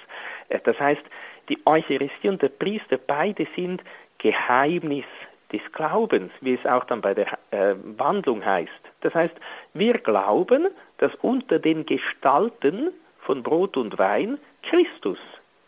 Äh, 0.49 0.59
das 0.63 0.79
heißt, 0.79 1.03
die 1.49 1.59
Eucharistie 1.65 2.29
und 2.29 2.41
der 2.41 2.49
Priester, 2.49 2.97
beide 2.97 3.47
sind 3.55 3.83
Geheimnis 4.19 5.05
des 5.51 5.61
Glaubens, 5.73 6.31
wie 6.41 6.53
es 6.53 6.65
auch 6.69 6.83
dann 6.83 7.01
bei 7.01 7.13
der 7.13 7.27
äh, 7.51 7.75
Wandlung 7.97 8.45
heißt. 8.45 8.69
Das 9.01 9.13
heißt, 9.15 9.33
wir 9.73 9.93
glauben, 9.93 10.67
dass 10.97 11.13
unter 11.21 11.57
den 11.57 11.85
Gestalten 11.85 12.91
von 13.21 13.41
Brot 13.41 13.77
und 13.77 13.97
Wein 13.97 14.37
Christus 14.61 15.17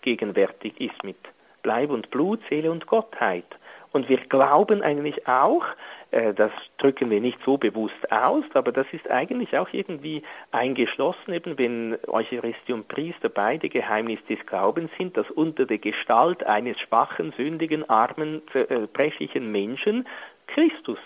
gegenwärtig 0.01 0.79
ist 0.79 1.03
mit 1.03 1.17
Bleib 1.63 1.91
und 1.91 2.09
Blut, 2.09 2.39
Seele 2.49 2.71
und 2.71 2.87
Gottheit. 2.87 3.45
Und 3.91 4.07
wir 4.07 4.17
glauben 4.17 4.81
eigentlich 4.81 5.27
auch, 5.27 5.65
äh, 6.11 6.33
das 6.33 6.51
drücken 6.77 7.09
wir 7.09 7.19
nicht 7.19 7.39
so 7.45 7.57
bewusst 7.57 8.11
aus, 8.11 8.45
aber 8.53 8.71
das 8.71 8.87
ist 8.91 9.09
eigentlich 9.11 9.57
auch 9.57 9.67
irgendwie 9.73 10.23
eingeschlossen, 10.51 11.33
eben 11.33 11.57
wenn 11.57 11.97
Eucharistie 12.07 12.73
und 12.73 12.87
Priester 12.87 13.29
beide 13.29 13.67
Geheimnis 13.67 14.19
des 14.29 14.45
Glaubens 14.45 14.91
sind, 14.97 15.17
dass 15.17 15.29
unter 15.31 15.65
der 15.65 15.77
Gestalt 15.77 16.45
eines 16.45 16.79
schwachen, 16.79 17.33
sündigen, 17.35 17.89
armen, 17.89 18.41
zerbrechlichen 18.53 19.43
äh, 19.47 19.49
Menschen 19.49 20.07
Christus 20.47 20.99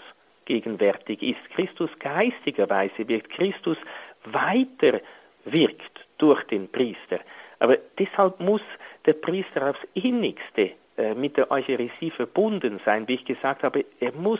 gegenwärtig 0.45 1.23
ist. 1.23 1.49
Christus 1.55 1.89
geistigerweise 1.99 3.07
wirkt, 3.07 3.31
Christus 3.31 3.77
weiter 4.25 5.01
wirkt 5.45 6.05
durch 6.19 6.43
den 6.45 6.71
Priester. 6.71 7.19
Aber 7.59 7.77
deshalb 7.97 8.39
muss 8.39 8.61
der 9.05 9.13
Priester 9.13 9.69
aufs 9.69 9.79
innigste 9.93 10.71
äh, 10.97 11.13
mit 11.13 11.37
der 11.37 11.51
Eucharistie 11.51 12.11
verbunden 12.11 12.79
sein. 12.85 13.07
Wie 13.07 13.15
ich 13.15 13.25
gesagt 13.25 13.63
habe, 13.63 13.85
er 13.99 14.13
muss 14.13 14.39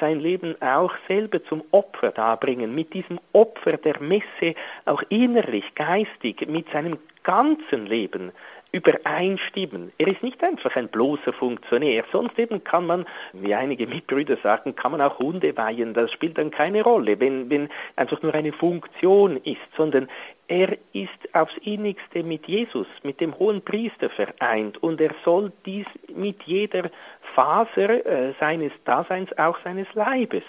sein 0.00 0.20
Leben 0.20 0.56
auch 0.62 0.92
selber 1.08 1.44
zum 1.44 1.62
Opfer 1.72 2.10
darbringen, 2.10 2.74
mit 2.74 2.94
diesem 2.94 3.20
Opfer 3.32 3.76
der 3.76 4.00
Messe 4.00 4.54
auch 4.86 5.02
innerlich, 5.10 5.64
geistig, 5.74 6.48
mit 6.48 6.66
seinem 6.72 6.98
ganzen 7.22 7.86
Leben 7.86 8.32
übereinstimmen. 8.72 9.92
Er 9.98 10.08
ist 10.08 10.22
nicht 10.22 10.42
einfach 10.44 10.74
ein 10.76 10.88
bloßer 10.88 11.32
Funktionär, 11.32 12.04
sonst 12.12 12.38
eben 12.38 12.62
kann 12.62 12.86
man, 12.86 13.04
wie 13.32 13.54
einige 13.54 13.86
Mitbrüder 13.86 14.36
sagen, 14.42 14.76
kann 14.76 14.92
man 14.92 15.00
auch 15.00 15.18
Hunde 15.18 15.56
weihen, 15.56 15.92
das 15.92 16.12
spielt 16.12 16.38
dann 16.38 16.50
keine 16.50 16.82
Rolle, 16.82 17.18
wenn, 17.18 17.50
wenn 17.50 17.68
einfach 17.96 18.22
nur 18.22 18.32
eine 18.32 18.52
Funktion 18.52 19.38
ist, 19.38 19.58
sondern 19.76 20.08
er 20.50 20.76
ist 20.92 21.10
aufs 21.32 21.56
innigste 21.62 22.24
mit 22.24 22.46
Jesus, 22.46 22.88
mit 23.04 23.20
dem 23.20 23.38
hohen 23.38 23.62
Priester 23.62 24.10
vereint 24.10 24.82
und 24.82 25.00
er 25.00 25.14
soll 25.24 25.52
dies 25.64 25.86
mit 26.12 26.42
jeder 26.42 26.90
Faser 27.34 28.04
äh, 28.04 28.34
seines 28.40 28.72
Daseins, 28.84 29.30
auch 29.38 29.58
seines 29.62 29.86
Leibes 29.94 30.42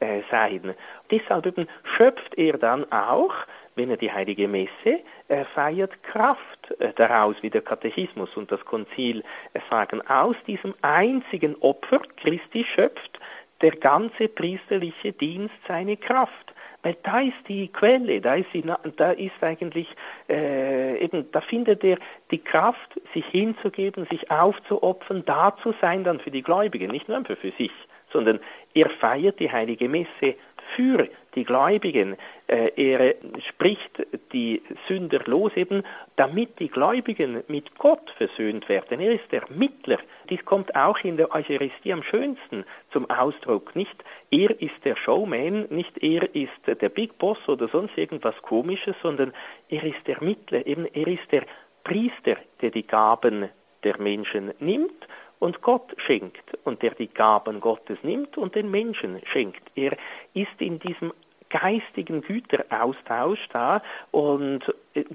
äh, 0.00 0.20
sein. 0.30 0.74
Deshalb 1.10 1.46
eben 1.46 1.66
schöpft 1.96 2.36
er 2.36 2.58
dann 2.58 2.90
auch 2.92 3.34
wenn 3.78 3.90
er 3.90 3.96
die 3.96 4.12
heilige 4.12 4.48
Messe 4.48 5.00
er 5.28 5.46
feiert 5.46 6.02
Kraft 6.02 6.74
äh, 6.80 6.92
daraus, 6.96 7.36
wie 7.42 7.50
der 7.50 7.62
Katechismus 7.62 8.36
und 8.36 8.50
das 8.50 8.64
Konzil 8.64 9.22
sagen. 9.70 10.02
Aus 10.08 10.36
diesem 10.46 10.74
einzigen 10.82 11.54
Opfer 11.60 12.00
Christi 12.16 12.66
schöpft 12.74 13.20
der 13.62 13.72
ganze 13.72 14.28
priesterliche 14.28 15.12
Dienst 15.12 15.54
seine 15.66 15.96
Kraft. 15.96 16.47
Weil 16.82 16.96
da 17.02 17.20
ist 17.20 17.48
die 17.48 17.68
Quelle, 17.68 18.20
da 18.20 18.34
ist, 18.34 18.48
die, 18.54 18.62
da 18.96 19.10
ist 19.10 19.32
eigentlich, 19.40 19.88
äh, 20.28 21.02
eben, 21.02 21.30
da 21.32 21.40
findet 21.40 21.82
er 21.82 21.98
die 22.30 22.38
Kraft, 22.38 23.00
sich 23.14 23.26
hinzugeben, 23.26 24.06
sich 24.10 24.30
aufzuopfern, 24.30 25.24
da 25.26 25.56
zu 25.62 25.74
sein 25.80 26.04
dann 26.04 26.20
für 26.20 26.30
die 26.30 26.42
Gläubigen, 26.42 26.90
nicht 26.90 27.08
nur 27.08 27.24
für 27.24 27.52
sich, 27.58 27.72
sondern 28.12 28.38
er 28.74 28.90
feiert 28.90 29.40
die 29.40 29.50
heilige 29.50 29.88
Messe 29.88 30.36
für 30.76 31.08
die 31.38 31.44
Gläubigen. 31.44 32.16
Äh, 32.48 32.72
er 32.76 33.14
spricht 33.48 34.06
die 34.32 34.60
Sünder 34.88 35.20
los 35.26 35.52
eben, 35.54 35.84
damit 36.16 36.58
die 36.58 36.68
Gläubigen 36.68 37.44
mit 37.46 37.78
Gott 37.78 38.10
versöhnt 38.16 38.68
werden. 38.68 39.00
Er 39.00 39.14
ist 39.14 39.30
der 39.30 39.44
Mittler. 39.48 39.98
Dies 40.28 40.44
kommt 40.44 40.74
auch 40.74 40.98
in 41.04 41.16
der 41.16 41.32
Eucharistie 41.32 41.92
am 41.92 42.02
schönsten 42.02 42.64
zum 42.92 43.08
Ausdruck. 43.08 43.76
Nicht 43.76 44.02
er 44.32 44.50
ist 44.60 44.84
der 44.84 44.96
Showman, 44.96 45.66
nicht 45.70 46.02
er 46.02 46.34
ist 46.34 46.50
der 46.66 46.88
Big 46.88 47.16
Boss 47.18 47.38
oder 47.46 47.68
sonst 47.68 47.96
irgendwas 47.96 48.34
Komisches, 48.42 48.96
sondern 49.00 49.32
er 49.68 49.84
ist 49.84 50.06
der 50.06 50.22
Mittler, 50.22 50.66
eben 50.66 50.86
er 50.86 51.06
ist 51.06 51.30
der 51.30 51.44
Priester, 51.84 52.36
der 52.60 52.70
die 52.70 52.86
Gaben 52.86 53.48
der 53.84 54.00
Menschen 54.00 54.52
nimmt 54.58 55.06
und 55.38 55.62
Gott 55.62 55.94
schenkt 55.98 56.56
und 56.64 56.82
der 56.82 56.94
die 56.94 57.08
Gaben 57.08 57.60
Gottes 57.60 57.98
nimmt 58.02 58.36
und 58.36 58.54
den 58.54 58.70
Menschen 58.70 59.20
schenkt. 59.24 59.62
Er 59.74 59.96
ist 60.34 60.60
in 60.60 60.78
diesem 60.78 61.12
geistigen 61.50 62.22
Güteraustausch 62.22 63.48
da 63.52 63.82
und 64.10 64.60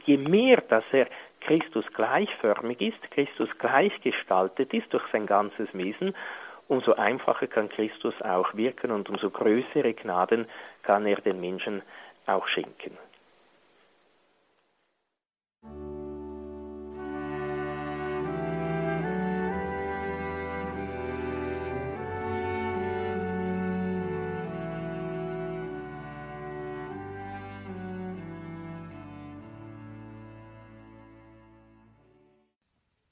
je 0.05 0.17
mehr, 0.17 0.61
dass 0.61 0.83
er 0.91 1.07
Christus 1.41 1.85
gleichförmig 1.93 2.81
ist, 2.81 3.11
Christus 3.11 3.49
gleichgestaltet 3.59 4.73
ist 4.73 4.91
durch 4.93 5.03
sein 5.11 5.25
ganzes 5.25 5.67
Wesen, 5.73 6.15
umso 6.67 6.93
einfacher 6.93 7.47
kann 7.47 7.69
Christus 7.69 8.15
auch 8.21 8.53
wirken 8.55 8.91
und 8.91 9.09
umso 9.09 9.29
größere 9.29 9.93
Gnaden 9.93 10.47
kann 10.83 11.05
er 11.05 11.17
den 11.17 11.39
Menschen 11.39 11.81
auch 12.25 12.47
schenken. 12.47 12.97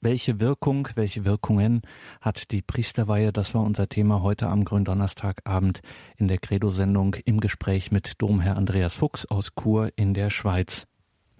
Welche 0.04 0.40
Wirkung, 0.40 0.88
welche 0.96 1.24
Wirkungen 1.24 1.82
hat 2.20 2.50
die 2.50 2.60
Priesterweihe? 2.60 3.32
Das 3.32 3.54
war 3.54 3.62
unser 3.62 3.88
Thema 3.88 4.20
heute 4.20 4.48
am 4.48 4.64
Gründonnerstagabend 4.64 5.80
in 6.16 6.26
der 6.26 6.38
Credo-Sendung 6.38 7.14
im 7.24 7.38
Gespräch 7.38 7.92
mit 7.92 8.20
Domherr 8.20 8.56
Andreas 8.56 8.94
Fuchs 8.94 9.26
aus 9.26 9.50
Chur 9.54 9.92
in 9.94 10.12
der 10.12 10.30
Schweiz. 10.30 10.88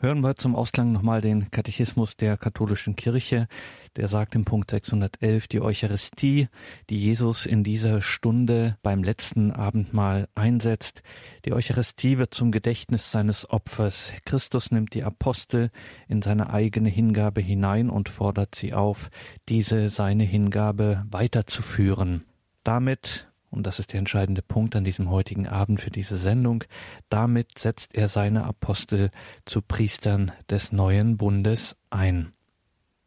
Hören 0.03 0.23
wir 0.23 0.35
zum 0.35 0.57
Ausklang 0.57 0.91
nochmal 0.91 1.21
den 1.21 1.53
Katechismus 1.53 2.17
der 2.17 2.37
katholischen 2.37 2.97
Kirche. 2.97 3.47
Der 3.95 4.09
sagt 4.09 4.35
im 4.35 4.45
Punkt 4.45 4.69
611, 4.69 5.47
die 5.47 5.61
Eucharistie, 5.61 6.49
die 6.91 6.99
Jesus 6.99 7.47
in 7.47 7.63
dieser 7.63 8.03
Stunde 8.03 8.77
beim 8.83 9.05
letzten 9.05 9.53
Abendmahl 9.53 10.29
einsetzt. 10.35 11.05
Die 11.45 11.53
Eucharistie 11.53 12.19
wird 12.19 12.35
zum 12.35 12.51
Gedächtnis 12.51 13.13
seines 13.13 13.49
Opfers. 13.49 14.13
Christus 14.25 14.73
nimmt 14.73 14.93
die 14.95 15.05
Apostel 15.05 15.71
in 16.09 16.21
seine 16.21 16.51
eigene 16.51 16.89
Hingabe 16.89 17.41
hinein 17.41 17.89
und 17.89 18.09
fordert 18.09 18.57
sie 18.57 18.75
auf, 18.75 19.09
diese 19.49 19.89
seine 19.89 20.25
Hingabe 20.25 21.07
weiterzuführen. 21.13 22.25
Damit 22.65 23.32
und 23.53 23.67
das 23.67 23.79
ist 23.79 23.93
der 23.93 23.99
entscheidende 23.99 24.43
Punkt 24.43 24.75
an 24.75 24.83
diesem 24.83 25.11
heutigen 25.11 25.47
Abend 25.47 25.81
für 25.81 25.91
diese 25.91 26.17
Sendung, 26.17 26.65
damit 27.09 27.59
setzt 27.59 27.95
er 27.95 28.09
seine 28.09 28.45
Apostel 28.45 29.11
zu 29.45 29.63
Priestern 29.63 30.33
des 30.51 30.73
neuen 30.73 31.17
Bundes 31.19 31.77
ein. 31.91 32.33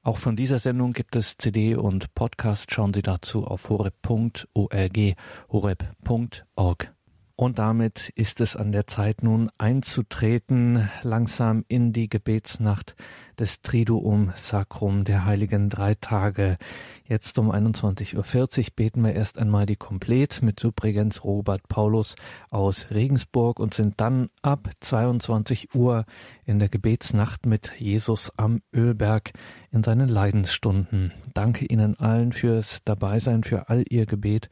Auch 0.03 0.19
von 0.19 0.36
dieser 0.36 0.60
Sendung 0.60 0.93
gibt 0.93 1.15
es 1.15 1.36
CD 1.36 1.75
und 1.75 2.13
Podcast. 2.13 2.71
Schauen 2.71 2.93
Sie 2.93 3.01
dazu 3.01 3.45
auf 3.45 3.69
horeb.org, 3.69 5.15
horeb.org. 5.51 6.95
Und 7.37 7.59
damit 7.59 8.13
ist 8.15 8.39
es 8.39 8.55
an 8.55 8.71
der 8.71 8.87
Zeit 8.87 9.21
nun 9.21 9.51
einzutreten, 9.57 10.89
langsam 11.03 11.65
in 11.67 11.91
die 11.91 12.07
Gebetsnacht 12.07 12.95
des 13.37 13.61
Triduum 13.61 14.31
Sacrum 14.35 15.03
der 15.03 15.25
heiligen 15.25 15.69
drei 15.69 15.95
Tage. 15.95 16.57
Jetzt 17.05 17.37
um 17.37 17.51
21.40 17.51 18.15
Uhr 18.15 18.65
beten 18.75 19.01
wir 19.03 19.13
erst 19.13 19.37
einmal 19.37 19.65
die 19.65 19.75
Komplet 19.75 20.41
mit 20.41 20.59
Subregens 20.59 21.23
Robert 21.23 21.67
Paulus 21.67 22.15
aus 22.49 22.87
Regensburg 22.91 23.59
und 23.59 23.73
sind 23.73 23.99
dann 23.99 24.29
ab 24.41 24.69
22 24.79 25.75
Uhr 25.75 26.05
in 26.45 26.59
der 26.59 26.69
Gebetsnacht 26.69 27.45
mit 27.45 27.73
Jesus 27.77 28.31
am 28.37 28.61
Ölberg 28.73 29.33
in 29.71 29.83
seinen 29.83 30.07
Leidensstunden. 30.07 31.11
Danke 31.33 31.65
Ihnen 31.65 31.99
allen 31.99 32.31
fürs 32.31 32.79
Dabeisein, 32.85 33.43
für 33.43 33.69
all 33.69 33.83
Ihr 33.89 34.05
Gebet, 34.05 34.49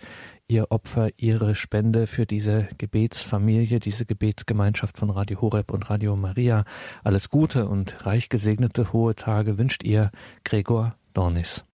Ihr 0.53 0.69
Opfer, 0.69 1.09
Ihre 1.17 1.55
Spende 1.55 2.05
für 2.05 2.27
diese 2.27 2.67
Gebetsfamilie, 2.77 3.79
diese 3.79 4.05
Gebetsgemeinschaft 4.05 4.99
von 4.99 5.09
Radio 5.09 5.41
Horeb 5.41 5.71
und 5.71 5.89
Radio 5.89 6.15
Maria. 6.15 6.63
Alles 7.03 7.31
Gute 7.31 7.67
und 7.67 8.05
reich 8.05 8.29
gesegnete 8.29 8.93
hohe 8.93 9.15
Tage 9.15 9.57
wünscht 9.57 9.81
ihr 9.81 10.11
Gregor 10.43 10.95
Dornis. 11.15 11.65